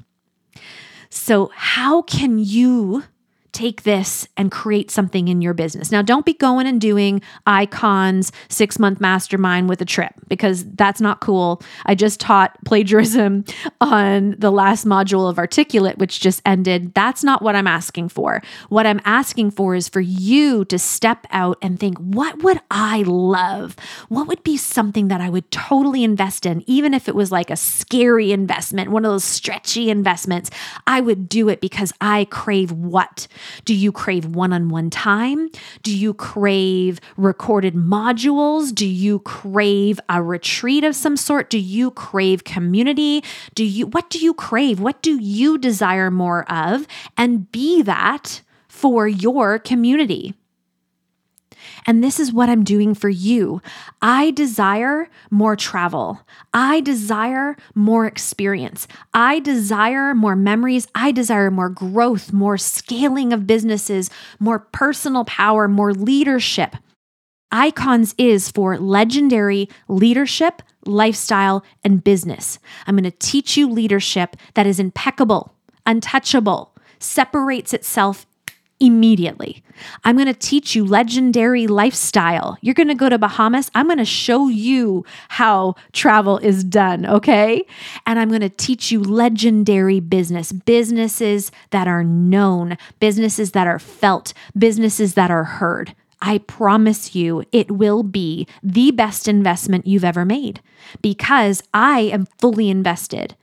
So, 1.09 1.51
how 1.53 2.01
can 2.01 2.39
you 2.39 3.03
take 3.57 3.81
this 3.81 4.27
and 4.37 4.51
create 4.51 4.91
something 4.91 5.27
in 5.27 5.41
your 5.41 5.55
business. 5.55 5.91
Now, 5.91 6.03
don't 6.03 6.25
be 6.27 6.35
going 6.35 6.67
and 6.67 6.79
doing 6.79 7.23
icons, 7.47 8.31
six 8.49 8.77
month 8.77 9.01
mastermind 9.01 9.67
with 9.67 9.81
a 9.81 9.85
trip 9.85 10.13
because 10.27 10.63
that's 10.75 11.01
not 11.01 11.21
cool. 11.21 11.63
I 11.87 11.95
just 11.95 12.19
taught 12.19 12.55
plagiarism 12.65 13.45
on 13.81 14.35
the 14.37 14.51
last 14.51 14.85
module 14.85 15.27
of 15.27 15.39
Articulate, 15.39 15.97
which 15.97 16.19
just 16.19 16.39
ended. 16.45 16.93
That's 16.93 17.23
not 17.23 17.41
what 17.41 17.55
I'm 17.55 17.65
asking 17.65 18.09
for. 18.09 18.43
What 18.69 18.85
I'm 18.85 19.01
asking 19.05 19.51
for 19.51 19.73
is 19.73 19.89
for 19.89 20.01
you 20.01 20.63
to 20.65 20.77
step 20.77 21.25
out 21.31 21.57
and 21.59 21.79
think, 21.79 21.97
what 21.97 22.43
would 22.43 22.59
I 22.69 23.01
love? 23.07 23.75
What 24.07 24.27
would 24.27 24.43
be 24.43 24.57
something 24.57 25.07
that 25.07 25.19
I 25.19 25.29
would 25.29 25.49
totally 25.49 26.03
invest 26.03 26.45
in, 26.45 26.63
even 26.67 26.93
if 26.93 27.09
it 27.09 27.15
was 27.15 27.31
like 27.31 27.49
a 27.49 27.55
scary 27.55 28.31
investment, 28.31 28.91
one 28.91 29.03
of 29.03 29.11
those 29.11 29.23
stretchy 29.23 29.89
investments? 29.89 30.51
I 30.85 31.01
would 31.01 31.27
do 31.27 31.49
it 31.49 31.59
because 31.59 31.91
I 31.99 32.25
crave 32.25 32.71
what? 32.71 33.27
Do 33.65 33.73
you 33.73 33.91
crave 33.91 34.25
one 34.25 34.53
on 34.53 34.69
one 34.69 34.89
time? 34.89 35.49
Do 35.83 35.95
you 35.95 36.13
crave 36.13 36.99
recorded 37.15 37.73
modules? 37.75 38.73
Do 38.73 38.87
you 38.87 39.19
crave 39.19 39.99
a 40.09 40.21
retreat 40.21 40.83
of 40.83 40.95
some 40.95 41.17
sort? 41.17 41.49
Do 41.49 41.59
you 41.59 41.91
crave 41.91 42.43
community? 42.43 43.23
Do 43.55 43.63
you, 43.63 43.87
what 43.87 44.09
do 44.09 44.19
you 44.19 44.33
crave? 44.33 44.79
What 44.79 45.01
do 45.01 45.17
you 45.19 45.57
desire 45.57 46.11
more 46.11 46.49
of? 46.51 46.87
And 47.17 47.51
be 47.51 47.81
that 47.81 48.41
for 48.67 49.07
your 49.07 49.59
community. 49.59 50.33
And 51.87 52.03
this 52.03 52.19
is 52.19 52.33
what 52.33 52.49
I'm 52.49 52.65
doing 52.65 52.93
for 52.93 53.07
you. 53.07 53.61
I 54.01 54.31
desire 54.31 55.07
more 55.31 55.55
travel. 55.55 56.19
I 56.53 56.81
desire 56.81 57.55
more 57.73 58.05
experience. 58.05 58.89
I 59.13 59.39
desire 59.39 60.13
more 60.13 60.35
memories. 60.35 60.89
I 60.93 61.13
desire 61.13 61.49
more 61.49 61.69
growth, 61.69 62.33
more 62.33 62.57
scaling 62.57 63.31
of 63.31 63.47
businesses, 63.47 64.09
more 64.37 64.59
personal 64.59 65.23
power, 65.23 65.69
more 65.69 65.93
leadership. 65.93 66.75
Icons 67.51 68.13
is 68.17 68.51
for 68.51 68.77
legendary 68.77 69.69
leadership, 69.87 70.61
lifestyle, 70.85 71.63
and 71.85 72.03
business. 72.03 72.59
I'm 72.85 72.97
going 72.97 73.09
to 73.09 73.17
teach 73.17 73.55
you 73.55 73.69
leadership 73.69 74.35
that 74.55 74.67
is 74.67 74.81
impeccable, 74.81 75.55
untouchable, 75.85 76.75
separates 76.99 77.73
itself 77.73 78.25
immediately. 78.79 79.63
I'm 80.03 80.15
going 80.15 80.27
to 80.27 80.33
teach 80.33 80.75
you 80.75 80.85
legendary 80.85 81.67
lifestyle. 81.67 82.57
You're 82.61 82.73
going 82.73 82.87
to 82.87 82.95
go 82.95 83.09
to 83.09 83.17
Bahamas. 83.17 83.71
I'm 83.75 83.87
going 83.87 83.97
to 83.97 84.05
show 84.05 84.47
you 84.47 85.05
how 85.29 85.75
travel 85.93 86.37
is 86.39 86.63
done, 86.63 87.05
okay? 87.05 87.65
And 88.05 88.19
I'm 88.19 88.29
going 88.29 88.41
to 88.41 88.49
teach 88.49 88.91
you 88.91 89.01
legendary 89.01 89.99
business, 89.99 90.51
businesses 90.51 91.51
that 91.71 91.87
are 91.87 92.03
known, 92.03 92.77
businesses 92.99 93.51
that 93.51 93.67
are 93.67 93.79
felt, 93.79 94.33
businesses 94.57 95.13
that 95.15 95.31
are 95.31 95.43
heard. 95.43 95.95
I 96.21 96.39
promise 96.39 97.13
you 97.13 97.43
it 97.51 97.69
will 97.69 98.01
be 98.01 98.47
the 98.63 98.91
best 98.91 99.27
investment 99.27 99.85
you've 99.85 100.03
ever 100.03 100.25
made 100.25 100.61
because 101.01 101.61
I 101.73 102.01
am 102.01 102.27
fully 102.39 102.69
invested 102.69 103.35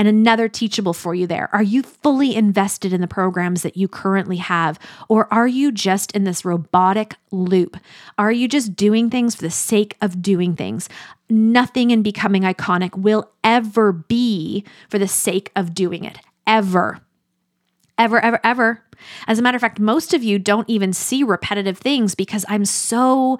and 0.00 0.08
another 0.08 0.48
teachable 0.48 0.94
for 0.94 1.14
you 1.14 1.26
there. 1.26 1.50
Are 1.52 1.62
you 1.62 1.82
fully 1.82 2.34
invested 2.34 2.94
in 2.94 3.02
the 3.02 3.06
programs 3.06 3.60
that 3.60 3.76
you 3.76 3.86
currently 3.86 4.38
have? 4.38 4.78
Or 5.10 5.30
are 5.30 5.46
you 5.46 5.70
just 5.70 6.10
in 6.12 6.24
this 6.24 6.42
robotic 6.42 7.16
loop? 7.30 7.76
Are 8.16 8.32
you 8.32 8.48
just 8.48 8.74
doing 8.74 9.10
things 9.10 9.34
for 9.34 9.42
the 9.42 9.50
sake 9.50 9.98
of 10.00 10.22
doing 10.22 10.56
things? 10.56 10.88
Nothing 11.28 11.90
in 11.90 12.00
becoming 12.00 12.44
iconic 12.44 12.96
will 12.96 13.30
ever 13.44 13.92
be 13.92 14.64
for 14.88 14.98
the 14.98 15.06
sake 15.06 15.52
of 15.54 15.74
doing 15.74 16.04
it, 16.04 16.18
ever 16.46 17.02
ever, 18.00 18.18
ever, 18.18 18.40
ever. 18.42 18.82
As 19.26 19.38
a 19.38 19.42
matter 19.42 19.56
of 19.56 19.60
fact, 19.60 19.78
most 19.78 20.14
of 20.14 20.22
you 20.22 20.38
don't 20.38 20.68
even 20.68 20.92
see 20.92 21.22
repetitive 21.22 21.78
things 21.78 22.14
because 22.14 22.44
I'm 22.48 22.64
so, 22.64 23.38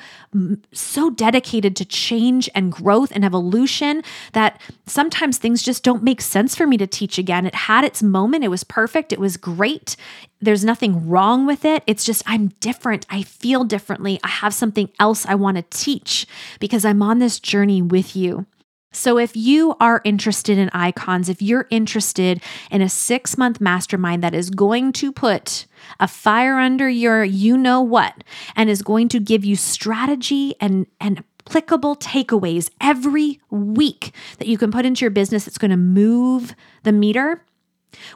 so 0.72 1.10
dedicated 1.10 1.76
to 1.76 1.84
change 1.84 2.48
and 2.54 2.72
growth 2.72 3.12
and 3.14 3.24
evolution 3.24 4.02
that 4.32 4.60
sometimes 4.86 5.38
things 5.38 5.62
just 5.62 5.82
don't 5.82 6.02
make 6.02 6.20
sense 6.20 6.54
for 6.54 6.66
me 6.66 6.76
to 6.76 6.86
teach 6.86 7.18
again. 7.18 7.46
It 7.46 7.54
had 7.54 7.84
its 7.84 8.02
moment, 8.02 8.44
it 8.44 8.48
was 8.48 8.64
perfect, 8.64 9.12
it 9.12 9.20
was 9.20 9.36
great. 9.36 9.96
There's 10.40 10.64
nothing 10.64 11.08
wrong 11.08 11.46
with 11.46 11.64
it. 11.64 11.82
It's 11.86 12.04
just 12.04 12.22
I'm 12.26 12.48
different. 12.60 13.06
I 13.10 13.22
feel 13.22 13.62
differently. 13.64 14.18
I 14.24 14.28
have 14.28 14.54
something 14.54 14.88
else 14.98 15.26
I 15.26 15.34
want 15.34 15.58
to 15.58 15.64
teach 15.68 16.26
because 16.60 16.84
I'm 16.84 17.02
on 17.02 17.18
this 17.18 17.38
journey 17.38 17.82
with 17.82 18.16
you. 18.16 18.46
So, 18.92 19.18
if 19.18 19.36
you 19.36 19.76
are 19.78 20.00
interested 20.04 20.58
in 20.58 20.68
icons, 20.72 21.28
if 21.28 21.40
you're 21.40 21.68
interested 21.70 22.42
in 22.72 22.82
a 22.82 22.88
six 22.88 23.38
month 23.38 23.60
mastermind 23.60 24.24
that 24.24 24.34
is 24.34 24.50
going 24.50 24.92
to 24.94 25.12
put 25.12 25.66
a 26.00 26.08
fire 26.08 26.58
under 26.58 26.88
your 26.88 27.22
you 27.22 27.56
know 27.56 27.80
what 27.80 28.24
and 28.56 28.68
is 28.68 28.82
going 28.82 29.08
to 29.10 29.20
give 29.20 29.44
you 29.44 29.54
strategy 29.54 30.56
and, 30.60 30.88
and 31.00 31.22
applicable 31.46 31.94
takeaways 31.96 32.68
every 32.80 33.40
week 33.50 34.12
that 34.38 34.48
you 34.48 34.58
can 34.58 34.72
put 34.72 34.84
into 34.84 35.04
your 35.04 35.10
business 35.10 35.44
that's 35.44 35.58
going 35.58 35.70
to 35.70 35.76
move 35.76 36.56
the 36.82 36.92
meter, 36.92 37.44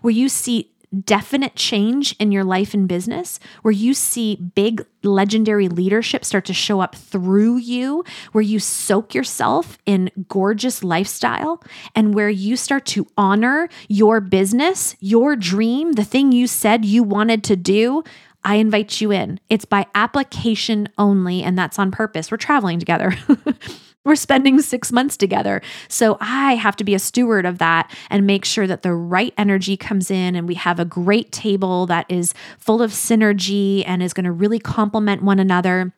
where 0.02 0.12
you 0.12 0.28
see 0.28 0.73
definite 1.00 1.54
change 1.54 2.14
in 2.18 2.32
your 2.32 2.44
life 2.44 2.74
and 2.74 2.88
business, 2.88 3.40
where 3.62 3.72
you 3.72 3.94
see 3.94 4.36
big 4.36 4.84
legendary 5.02 5.68
leadership 5.68 6.24
start 6.24 6.44
to 6.46 6.54
show 6.54 6.80
up 6.80 6.94
through 6.94 7.58
you, 7.58 8.04
where 8.32 8.42
you 8.42 8.58
soak 8.58 9.14
yourself 9.14 9.78
in 9.86 10.10
gorgeous 10.28 10.82
lifestyle, 10.82 11.62
and 11.94 12.14
where 12.14 12.30
you 12.30 12.56
start 12.56 12.86
to 12.86 13.06
honor 13.16 13.68
your 13.88 14.20
business, 14.20 14.96
your 15.00 15.36
dream, 15.36 15.92
the 15.92 16.04
thing 16.04 16.32
you 16.32 16.46
said 16.46 16.84
you 16.84 17.02
wanted 17.02 17.44
to 17.44 17.56
do. 17.56 18.02
I 18.46 18.56
invite 18.56 19.00
you 19.00 19.10
in. 19.10 19.40
It's 19.48 19.64
by 19.64 19.86
application 19.94 20.88
only, 20.98 21.42
and 21.42 21.56
that's 21.56 21.78
on 21.78 21.90
purpose. 21.90 22.30
We're 22.30 22.36
traveling 22.36 22.78
together. 22.78 23.16
We're 24.04 24.16
spending 24.16 24.60
six 24.60 24.92
months 24.92 25.16
together. 25.16 25.62
So 25.88 26.18
I 26.20 26.56
have 26.56 26.76
to 26.76 26.84
be 26.84 26.94
a 26.94 26.98
steward 26.98 27.46
of 27.46 27.58
that 27.58 27.90
and 28.10 28.26
make 28.26 28.44
sure 28.44 28.66
that 28.66 28.82
the 28.82 28.92
right 28.92 29.32
energy 29.38 29.76
comes 29.76 30.10
in 30.10 30.36
and 30.36 30.46
we 30.46 30.54
have 30.54 30.78
a 30.78 30.84
great 30.84 31.32
table 31.32 31.86
that 31.86 32.04
is 32.10 32.34
full 32.58 32.82
of 32.82 32.90
synergy 32.90 33.82
and 33.86 34.02
is 34.02 34.12
going 34.12 34.24
to 34.24 34.32
really 34.32 34.58
complement 34.58 35.22
one 35.22 35.38
another. 35.38 35.94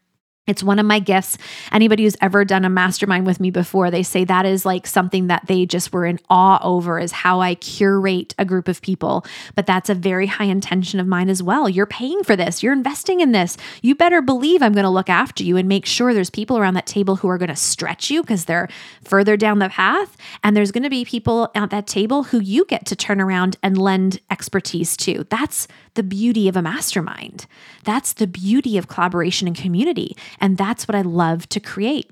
It's 0.46 0.62
one 0.62 0.78
of 0.78 0.86
my 0.86 1.00
gifts. 1.00 1.38
Anybody 1.72 2.04
who's 2.04 2.16
ever 2.20 2.44
done 2.44 2.64
a 2.64 2.70
mastermind 2.70 3.26
with 3.26 3.40
me 3.40 3.50
before, 3.50 3.90
they 3.90 4.04
say 4.04 4.24
that 4.24 4.46
is 4.46 4.64
like 4.64 4.86
something 4.86 5.26
that 5.26 5.46
they 5.48 5.66
just 5.66 5.92
were 5.92 6.06
in 6.06 6.20
awe 6.30 6.60
over 6.62 7.00
is 7.00 7.10
how 7.10 7.40
I 7.40 7.56
curate 7.56 8.32
a 8.38 8.44
group 8.44 8.68
of 8.68 8.80
people. 8.80 9.26
But 9.56 9.66
that's 9.66 9.90
a 9.90 9.94
very 9.94 10.28
high 10.28 10.44
intention 10.44 11.00
of 11.00 11.06
mine 11.08 11.30
as 11.30 11.42
well. 11.42 11.68
You're 11.68 11.84
paying 11.84 12.22
for 12.22 12.36
this, 12.36 12.62
you're 12.62 12.72
investing 12.72 13.20
in 13.20 13.32
this. 13.32 13.56
You 13.82 13.96
better 13.96 14.22
believe 14.22 14.62
I'm 14.62 14.72
going 14.72 14.84
to 14.84 14.90
look 14.90 15.10
after 15.10 15.42
you 15.42 15.56
and 15.56 15.68
make 15.68 15.84
sure 15.84 16.14
there's 16.14 16.30
people 16.30 16.58
around 16.58 16.74
that 16.74 16.86
table 16.86 17.16
who 17.16 17.28
are 17.28 17.38
going 17.38 17.48
to 17.48 17.56
stretch 17.56 18.08
you 18.08 18.22
because 18.22 18.44
they're 18.44 18.68
further 19.02 19.36
down 19.36 19.58
the 19.58 19.68
path. 19.68 20.16
And 20.44 20.56
there's 20.56 20.70
going 20.70 20.84
to 20.84 20.90
be 20.90 21.04
people 21.04 21.50
at 21.56 21.70
that 21.70 21.88
table 21.88 22.22
who 22.22 22.38
you 22.38 22.64
get 22.66 22.86
to 22.86 22.94
turn 22.94 23.20
around 23.20 23.56
and 23.64 23.76
lend 23.76 24.20
expertise 24.30 24.96
to. 24.98 25.26
That's 25.28 25.66
the 25.94 26.04
beauty 26.04 26.48
of 26.48 26.56
a 26.56 26.62
mastermind. 26.62 27.46
That's 27.84 28.12
the 28.12 28.26
beauty 28.26 28.78
of 28.78 28.86
collaboration 28.86 29.48
and 29.48 29.56
community. 29.56 30.16
And 30.40 30.56
that's 30.56 30.86
what 30.86 30.94
I 30.94 31.02
love 31.02 31.48
to 31.50 31.60
create. 31.60 32.10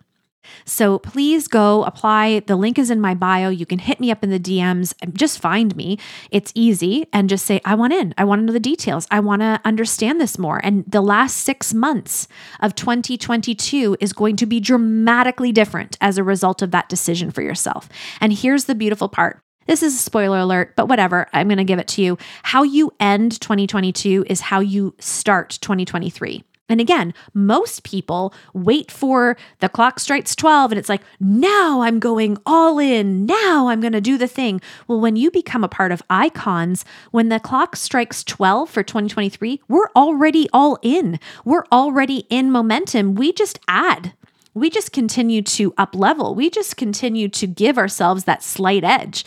So 0.64 0.98
please 0.98 1.48
go 1.48 1.84
apply. 1.84 2.40
The 2.40 2.56
link 2.56 2.78
is 2.78 2.90
in 2.90 3.00
my 3.00 3.14
bio. 3.14 3.48
You 3.48 3.66
can 3.66 3.78
hit 3.78 4.00
me 4.00 4.10
up 4.10 4.22
in 4.22 4.30
the 4.30 4.40
DMs. 4.40 4.94
Just 5.12 5.38
find 5.38 5.74
me. 5.76 5.98
It's 6.30 6.52
easy 6.54 7.06
and 7.12 7.28
just 7.28 7.46
say, 7.46 7.60
I 7.64 7.74
want 7.74 7.92
in. 7.92 8.14
I 8.18 8.24
want 8.24 8.40
to 8.40 8.46
know 8.46 8.52
the 8.52 8.60
details. 8.60 9.06
I 9.10 9.20
want 9.20 9.42
to 9.42 9.60
understand 9.64 10.20
this 10.20 10.38
more. 10.38 10.60
And 10.62 10.84
the 10.86 11.00
last 11.00 11.38
six 11.38 11.74
months 11.74 12.28
of 12.60 12.74
2022 12.74 13.96
is 14.00 14.12
going 14.12 14.36
to 14.36 14.46
be 14.46 14.60
dramatically 14.60 15.52
different 15.52 15.96
as 16.00 16.18
a 16.18 16.24
result 16.24 16.62
of 16.62 16.70
that 16.72 16.88
decision 16.88 17.30
for 17.30 17.42
yourself. 17.42 17.88
And 18.20 18.32
here's 18.32 18.64
the 18.64 18.74
beautiful 18.74 19.08
part 19.08 19.40
this 19.66 19.82
is 19.82 19.94
a 19.94 19.98
spoiler 19.98 20.40
alert, 20.40 20.74
but 20.76 20.88
whatever. 20.88 21.26
I'm 21.32 21.48
going 21.48 21.56
to 21.56 21.64
give 21.64 21.78
it 21.78 21.88
to 21.88 22.02
you. 22.02 22.18
How 22.42 22.64
you 22.64 22.92
end 23.00 23.40
2022 23.40 24.26
is 24.28 24.42
how 24.42 24.60
you 24.60 24.94
start 24.98 25.58
2023. 25.62 26.44
And 26.68 26.80
again, 26.80 27.12
most 27.34 27.84
people 27.84 28.32
wait 28.54 28.90
for 28.90 29.36
the 29.60 29.68
clock 29.68 30.00
strikes 30.00 30.34
12 30.34 30.72
and 30.72 30.78
it's 30.78 30.88
like, 30.88 31.02
now 31.20 31.82
I'm 31.82 31.98
going 32.00 32.38
all 32.46 32.78
in. 32.78 33.26
Now 33.26 33.68
I'm 33.68 33.80
going 33.80 33.92
to 33.92 34.00
do 34.00 34.16
the 34.16 34.26
thing. 34.26 34.62
Well, 34.88 35.00
when 35.00 35.16
you 35.16 35.30
become 35.30 35.62
a 35.62 35.68
part 35.68 35.92
of 35.92 36.02
icons, 36.08 36.84
when 37.10 37.28
the 37.28 37.38
clock 37.38 37.76
strikes 37.76 38.24
12 38.24 38.70
for 38.70 38.82
2023, 38.82 39.60
we're 39.68 39.90
already 39.94 40.48
all 40.54 40.78
in. 40.80 41.20
We're 41.44 41.66
already 41.70 42.26
in 42.30 42.50
momentum. 42.50 43.14
We 43.14 43.32
just 43.32 43.58
add 43.68 44.14
we 44.56 44.70
just 44.70 44.92
continue 44.92 45.42
to 45.42 45.74
up 45.76 45.96
level. 45.96 46.36
We 46.36 46.48
just 46.48 46.76
continue 46.76 47.28
to 47.30 47.46
give 47.48 47.76
ourselves 47.76 48.22
that 48.22 48.40
slight 48.40 48.84
edge 48.84 49.24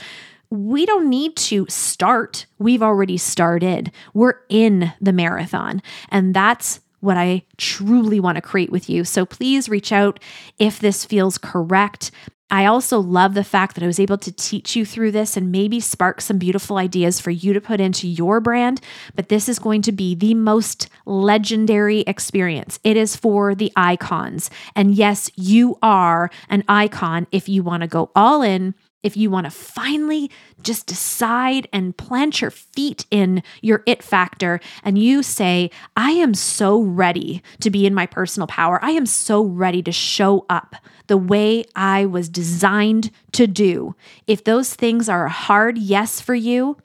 we 0.49 0.85
don't 0.85 1.09
need 1.09 1.35
to 1.35 1.65
start. 1.69 2.45
We've 2.57 2.83
already 2.83 3.17
started. 3.17 3.91
We're 4.13 4.39
in 4.49 4.93
the 5.01 5.11
marathon. 5.11 5.81
And 6.09 6.33
that's 6.33 6.79
what 6.99 7.17
I 7.17 7.43
truly 7.57 8.19
want 8.19 8.35
to 8.35 8.41
create 8.41 8.71
with 8.71 8.89
you. 8.89 9.03
So 9.03 9.25
please 9.25 9.69
reach 9.69 9.91
out 9.91 10.19
if 10.57 10.79
this 10.79 11.05
feels 11.05 11.37
correct. 11.37 12.11
I 12.49 12.65
also 12.65 12.99
love 12.99 13.33
the 13.33 13.43
fact 13.43 13.75
that 13.75 13.83
I 13.83 13.87
was 13.87 13.99
able 13.99 14.17
to 14.19 14.31
teach 14.31 14.75
you 14.75 14.85
through 14.85 15.11
this 15.11 15.35
and 15.35 15.51
maybe 15.51 15.81
spark 15.81 16.21
some 16.21 16.37
beautiful 16.37 16.77
ideas 16.77 17.19
for 17.19 17.29
you 17.29 17.51
to 17.51 17.59
put 17.59 17.81
into 17.81 18.07
your 18.07 18.39
brand. 18.39 18.79
But 19.15 19.27
this 19.27 19.49
is 19.49 19.59
going 19.59 19.81
to 19.81 19.91
be 19.91 20.15
the 20.15 20.33
most 20.33 20.87
legendary 21.05 22.01
experience. 22.01 22.79
It 22.85 22.95
is 22.95 23.17
for 23.17 23.53
the 23.53 23.73
icons. 23.75 24.49
And 24.75 24.95
yes, 24.95 25.29
you 25.35 25.77
are 25.81 26.31
an 26.47 26.63
icon 26.69 27.27
if 27.33 27.49
you 27.49 27.63
want 27.63 27.81
to 27.81 27.87
go 27.87 28.11
all 28.15 28.41
in 28.41 28.75
if 29.03 29.15
you 29.15 29.29
want 29.29 29.45
to 29.45 29.51
finally 29.51 30.29
just 30.61 30.87
decide 30.87 31.67
and 31.71 31.95
plant 31.95 32.41
your 32.41 32.51
feet 32.51 33.05
in 33.11 33.43
your 33.61 33.83
it 33.85 34.03
factor 34.03 34.59
and 34.83 34.97
you 34.97 35.23
say, 35.23 35.69
I 35.95 36.11
am 36.11 36.33
so 36.33 36.81
ready 36.81 37.41
to 37.61 37.69
be 37.69 37.85
in 37.85 37.93
my 37.93 38.05
personal 38.05 38.47
power. 38.47 38.83
I 38.83 38.91
am 38.91 39.05
so 39.05 39.43
ready 39.43 39.81
to 39.83 39.91
show 39.91 40.45
up 40.49 40.75
the 41.07 41.17
way 41.17 41.65
I 41.75 42.05
was 42.05 42.29
designed 42.29 43.11
to 43.33 43.47
do. 43.47 43.95
If 44.25 44.43
those 44.43 44.73
things 44.73 45.07
are 45.07 45.25
a 45.25 45.31
hard 45.31 45.77
yes 45.77 46.19
for 46.19 46.35
you, 46.35 46.77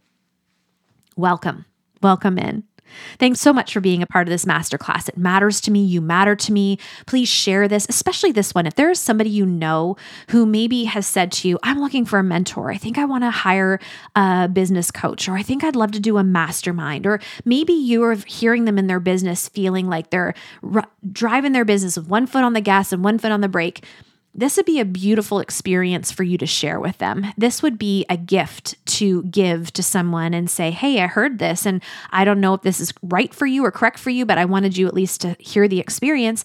welcome. 1.17 1.65
Welcome 2.03 2.39
in. 2.39 2.65
Thanks 3.19 3.41
so 3.41 3.53
much 3.53 3.73
for 3.73 3.81
being 3.81 4.03
a 4.03 4.07
part 4.07 4.27
of 4.27 4.31
this 4.31 4.45
masterclass. 4.45 5.09
It 5.09 5.17
matters 5.17 5.61
to 5.63 5.71
me. 5.71 5.85
You 5.85 6.01
matter 6.01 6.37
to 6.37 6.53
me. 6.53 6.79
Please 7.07 7.29
share 7.29 7.69
this, 7.69 7.87
especially 7.89 8.33
this 8.33 8.55
one. 8.55 8.67
If 8.67 8.75
there 8.75 8.91
is 8.91 9.01
somebody 9.01 9.31
you 9.31 9.47
know 9.47 9.97
who 10.29 10.47
maybe 10.47 10.85
has 10.85 11.07
said 11.07 11.33
to 11.33 11.49
you, 11.49 11.59
I'm 11.63 11.81
looking 11.81 12.05
for 12.05 12.19
a 12.19 12.23
mentor, 12.23 12.71
I 12.71 12.77
think 12.77 12.99
I 12.99 13.05
want 13.05 13.25
to 13.25 13.31
hire 13.31 13.79
a 14.15 14.49
business 14.49 14.91
coach, 14.91 15.29
or 15.29 15.35
I 15.35 15.43
think 15.43 15.65
I'd 15.65 15.77
love 15.77 15.93
to 15.93 16.01
do 16.01 16.19
a 16.19 16.25
mastermind, 16.25 17.07
or 17.07 17.21
maybe 17.45 17.73
you're 17.73 18.15
hearing 18.27 18.65
them 18.65 18.79
in 18.79 18.87
their 18.87 19.01
business 19.01 19.49
feeling 19.49 19.89
like 19.89 20.11
they're 20.11 20.35
r- 20.63 20.89
driving 21.11 21.53
their 21.53 21.65
business 21.65 21.97
with 21.97 22.09
one 22.09 22.27
foot 22.27 22.45
on 22.45 22.53
the 22.53 22.61
gas 22.61 22.93
and 22.93 23.05
one 23.05 23.19
foot 23.19 23.33
on 23.33 23.41
the 23.41 23.49
brake 23.49 23.85
this 24.35 24.57
would 24.57 24.67
be 24.67 24.81
a 24.81 24.85
beautiful 24.85 25.41
experience 25.41 26.11
for 26.11 26.23
you 26.23 26.39
to 26.39 26.47
share 26.47 26.81
with 26.81 26.99
them. 26.99 27.27
This 27.37 27.63
would 27.63 27.79
be 27.79 28.07
a 28.09 28.17
gift 28.17 28.75
to 28.87 29.23
give 29.25 29.73
to 29.75 29.83
someone 29.83 30.33
and 30.33 30.49
say, 30.49 30.71
Hey, 30.71 31.03
I 31.03 31.07
heard 31.07 31.39
this, 31.39 31.67
and 31.67 31.83
I 32.11 32.25
don't 32.25 32.41
know 32.41 32.55
if 32.55 32.63
this 32.63 32.81
is 32.81 32.95
right 33.03 33.33
for 33.35 33.47
you 33.47 33.65
or 33.65 33.71
correct 33.71 33.99
for 33.99 34.11
you, 34.11 34.25
but 34.25 34.39
I 34.39 34.45
wanted 34.45 34.77
you 34.77 34.87
at 34.87 34.95
least 34.95 35.21
to 35.23 35.37
hear 35.39 35.69
the 35.69 35.81
experience. 35.81 36.45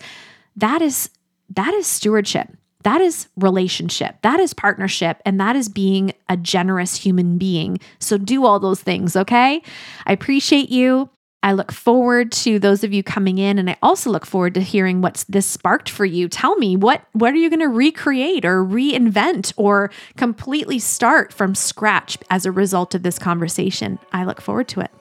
That 0.55 0.81
is 0.81 1.09
that 1.55 1.73
is 1.73 1.87
stewardship. 1.87 2.49
That 2.83 3.01
is 3.01 3.27
relationship. 3.35 4.21
That 4.21 4.39
is 4.39 4.53
partnership. 4.53 5.21
And 5.25 5.39
that 5.39 5.55
is 5.55 5.67
being 5.69 6.13
a 6.29 6.37
generous 6.37 6.95
human 6.95 7.37
being. 7.37 7.79
So 7.99 8.17
do 8.17 8.45
all 8.45 8.59
those 8.59 8.81
things, 8.81 9.15
okay? 9.15 9.61
I 10.05 10.13
appreciate 10.13 10.69
you. 10.69 11.09
I 11.43 11.53
look 11.53 11.71
forward 11.71 12.31
to 12.33 12.59
those 12.59 12.83
of 12.83 12.93
you 12.93 13.03
coming 13.03 13.37
in 13.37 13.59
and 13.59 13.69
I 13.69 13.77
also 13.81 14.09
look 14.09 14.25
forward 14.25 14.55
to 14.55 14.61
hearing 14.61 15.01
what's 15.01 15.23
this 15.25 15.45
sparked 15.45 15.89
for 15.89 16.03
you. 16.03 16.27
Tell 16.27 16.55
me 16.57 16.75
what 16.75 17.03
what 17.13 17.33
are 17.33 17.37
you 17.37 17.49
going 17.49 17.59
to 17.61 17.67
recreate 17.67 18.43
or 18.43 18.63
reinvent 18.63 19.53
or 19.55 19.91
completely 20.15 20.79
start 20.79 21.31
from 21.31 21.55
scratch 21.55 22.17
as 22.29 22.45
a 22.45 22.51
result 22.51 22.95
of 22.95 23.03
this 23.03 23.19
conversation. 23.19 23.99
I 24.11 24.25
look 24.25 24.41
forward 24.41 24.67
to 24.69 24.81
it. 24.81 24.91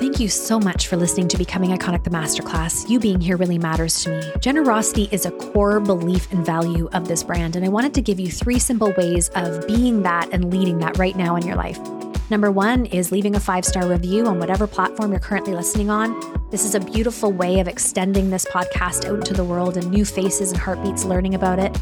Thank 0.00 0.18
you 0.18 0.28
so 0.28 0.58
much 0.58 0.88
for 0.88 0.96
listening 0.96 1.28
to 1.28 1.38
Becoming 1.38 1.70
Iconic 1.70 2.04
the 2.04 2.10
Masterclass. 2.10 2.88
You 2.88 2.98
being 2.98 3.20
here 3.20 3.36
really 3.36 3.58
matters 3.58 4.02
to 4.02 4.10
me. 4.10 4.32
Generosity 4.40 5.08
is 5.12 5.26
a 5.26 5.30
core 5.30 5.78
belief 5.78 6.30
and 6.32 6.44
value 6.44 6.88
of 6.92 7.06
this 7.06 7.22
brand, 7.22 7.54
and 7.54 7.64
I 7.64 7.68
wanted 7.68 7.94
to 7.94 8.02
give 8.02 8.18
you 8.18 8.30
three 8.30 8.58
simple 8.58 8.92
ways 8.96 9.28
of 9.34 9.66
being 9.66 10.02
that 10.02 10.30
and 10.32 10.50
leading 10.50 10.78
that 10.78 10.98
right 10.98 11.16
now 11.16 11.36
in 11.36 11.46
your 11.46 11.56
life. 11.56 11.78
Number 12.30 12.52
one 12.52 12.86
is 12.86 13.10
leaving 13.10 13.34
a 13.34 13.40
five 13.40 13.64
star 13.64 13.88
review 13.88 14.26
on 14.26 14.38
whatever 14.38 14.68
platform 14.68 15.10
you're 15.10 15.18
currently 15.18 15.52
listening 15.52 15.90
on. 15.90 16.40
This 16.50 16.64
is 16.64 16.76
a 16.76 16.80
beautiful 16.80 17.32
way 17.32 17.58
of 17.58 17.66
extending 17.66 18.30
this 18.30 18.44
podcast 18.44 19.04
out 19.04 19.16
into 19.16 19.34
the 19.34 19.42
world 19.42 19.76
and 19.76 19.90
new 19.90 20.04
faces 20.04 20.52
and 20.52 20.60
heartbeats 20.60 21.04
learning 21.04 21.34
about 21.34 21.58
it. 21.58 21.76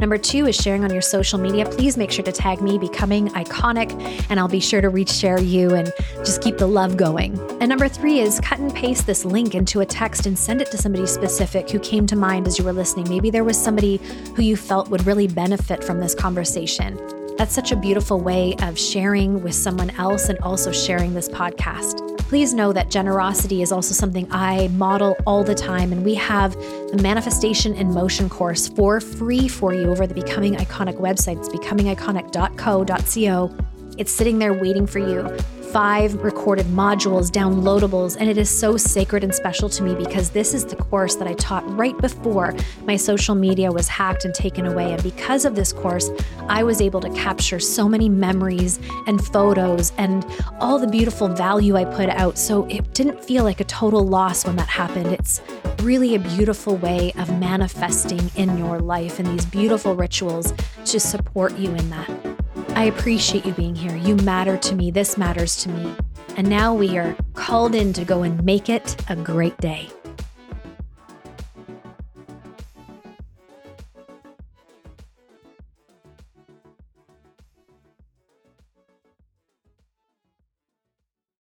Number 0.00 0.18
two 0.18 0.48
is 0.48 0.56
sharing 0.56 0.82
on 0.82 0.90
your 0.90 1.00
social 1.00 1.38
media. 1.38 1.64
Please 1.64 1.96
make 1.96 2.10
sure 2.10 2.24
to 2.24 2.32
tag 2.32 2.60
me, 2.60 2.76
Becoming 2.76 3.28
Iconic, 3.28 3.92
and 4.28 4.40
I'll 4.40 4.48
be 4.48 4.58
sure 4.58 4.80
to 4.80 4.88
reach 4.88 5.12
share 5.12 5.40
you 5.40 5.76
and 5.76 5.92
just 6.24 6.42
keep 6.42 6.58
the 6.58 6.66
love 6.66 6.96
going. 6.96 7.38
And 7.60 7.68
number 7.68 7.86
three 7.86 8.18
is 8.18 8.40
cut 8.40 8.58
and 8.58 8.74
paste 8.74 9.06
this 9.06 9.24
link 9.24 9.54
into 9.54 9.78
a 9.78 9.86
text 9.86 10.26
and 10.26 10.36
send 10.36 10.60
it 10.60 10.72
to 10.72 10.76
somebody 10.76 11.06
specific 11.06 11.70
who 11.70 11.78
came 11.78 12.08
to 12.08 12.16
mind 12.16 12.48
as 12.48 12.58
you 12.58 12.64
were 12.64 12.72
listening. 12.72 13.08
Maybe 13.08 13.30
there 13.30 13.44
was 13.44 13.56
somebody 13.56 13.98
who 14.34 14.42
you 14.42 14.56
felt 14.56 14.90
would 14.90 15.06
really 15.06 15.28
benefit 15.28 15.84
from 15.84 16.00
this 16.00 16.16
conversation. 16.16 16.98
That's 17.36 17.54
such 17.54 17.72
a 17.72 17.76
beautiful 17.76 18.20
way 18.20 18.54
of 18.62 18.78
sharing 18.78 19.42
with 19.42 19.54
someone 19.54 19.90
else 19.90 20.28
and 20.28 20.38
also 20.38 20.70
sharing 20.70 21.14
this 21.14 21.28
podcast. 21.28 22.16
Please 22.18 22.54
know 22.54 22.72
that 22.72 22.90
generosity 22.90 23.60
is 23.60 23.72
also 23.72 23.92
something 23.92 24.28
I 24.30 24.68
model 24.68 25.16
all 25.26 25.42
the 25.42 25.54
time, 25.54 25.92
and 25.92 26.04
we 26.04 26.14
have 26.14 26.52
the 26.54 27.00
Manifestation 27.02 27.74
in 27.74 27.92
Motion 27.92 28.28
course 28.28 28.68
for 28.68 29.00
free 29.00 29.48
for 29.48 29.74
you 29.74 29.90
over 29.90 30.06
the 30.06 30.14
Becoming 30.14 30.54
Iconic 30.54 31.00
website. 31.00 31.38
It's 31.38 31.48
becomingiconic.co.co. 31.48 33.56
It's 33.98 34.12
sitting 34.12 34.38
there 34.38 34.54
waiting 34.54 34.86
for 34.86 35.00
you 35.00 35.28
five 35.74 36.14
recorded 36.22 36.66
modules, 36.66 37.32
downloadables, 37.32 38.16
and 38.20 38.30
it 38.30 38.38
is 38.38 38.48
so 38.48 38.76
sacred 38.76 39.24
and 39.24 39.34
special 39.34 39.68
to 39.68 39.82
me 39.82 39.92
because 39.96 40.30
this 40.30 40.54
is 40.54 40.64
the 40.64 40.76
course 40.76 41.16
that 41.16 41.26
I 41.26 41.32
taught 41.32 41.68
right 41.76 41.98
before 41.98 42.54
my 42.84 42.94
social 42.94 43.34
media 43.34 43.72
was 43.72 43.88
hacked 43.88 44.24
and 44.24 44.32
taken 44.32 44.66
away. 44.66 44.92
And 44.92 45.02
because 45.02 45.44
of 45.44 45.56
this 45.56 45.72
course, 45.72 46.10
I 46.42 46.62
was 46.62 46.80
able 46.80 47.00
to 47.00 47.10
capture 47.10 47.58
so 47.58 47.88
many 47.88 48.08
memories 48.08 48.78
and 49.08 49.20
photos 49.20 49.92
and 49.98 50.24
all 50.60 50.78
the 50.78 50.86
beautiful 50.86 51.26
value 51.26 51.74
I 51.74 51.86
put 51.86 52.08
out. 52.08 52.38
So 52.38 52.68
it 52.68 52.94
didn't 52.94 53.24
feel 53.24 53.42
like 53.42 53.58
a 53.58 53.64
total 53.64 54.06
loss 54.06 54.46
when 54.46 54.54
that 54.54 54.68
happened. 54.68 55.08
It's 55.08 55.42
really 55.82 56.14
a 56.14 56.20
beautiful 56.20 56.76
way 56.76 57.12
of 57.18 57.36
manifesting 57.40 58.30
in 58.36 58.56
your 58.58 58.78
life 58.78 59.18
and 59.18 59.26
these 59.26 59.44
beautiful 59.44 59.96
rituals 59.96 60.54
to 60.84 61.00
support 61.00 61.58
you 61.58 61.74
in 61.74 61.90
that. 61.90 62.33
I 62.76 62.84
appreciate 62.84 63.46
you 63.46 63.52
being 63.52 63.76
here. 63.76 63.96
You 63.96 64.16
matter 64.16 64.56
to 64.56 64.74
me. 64.74 64.90
This 64.90 65.16
matters 65.16 65.56
to 65.62 65.68
me. 65.68 65.94
And 66.36 66.48
now 66.48 66.74
we 66.74 66.98
are 66.98 67.16
called 67.34 67.74
in 67.74 67.92
to 67.92 68.04
go 68.04 68.24
and 68.24 68.42
make 68.44 68.68
it 68.68 68.96
a 69.08 69.14
great 69.14 69.56
day. 69.58 69.88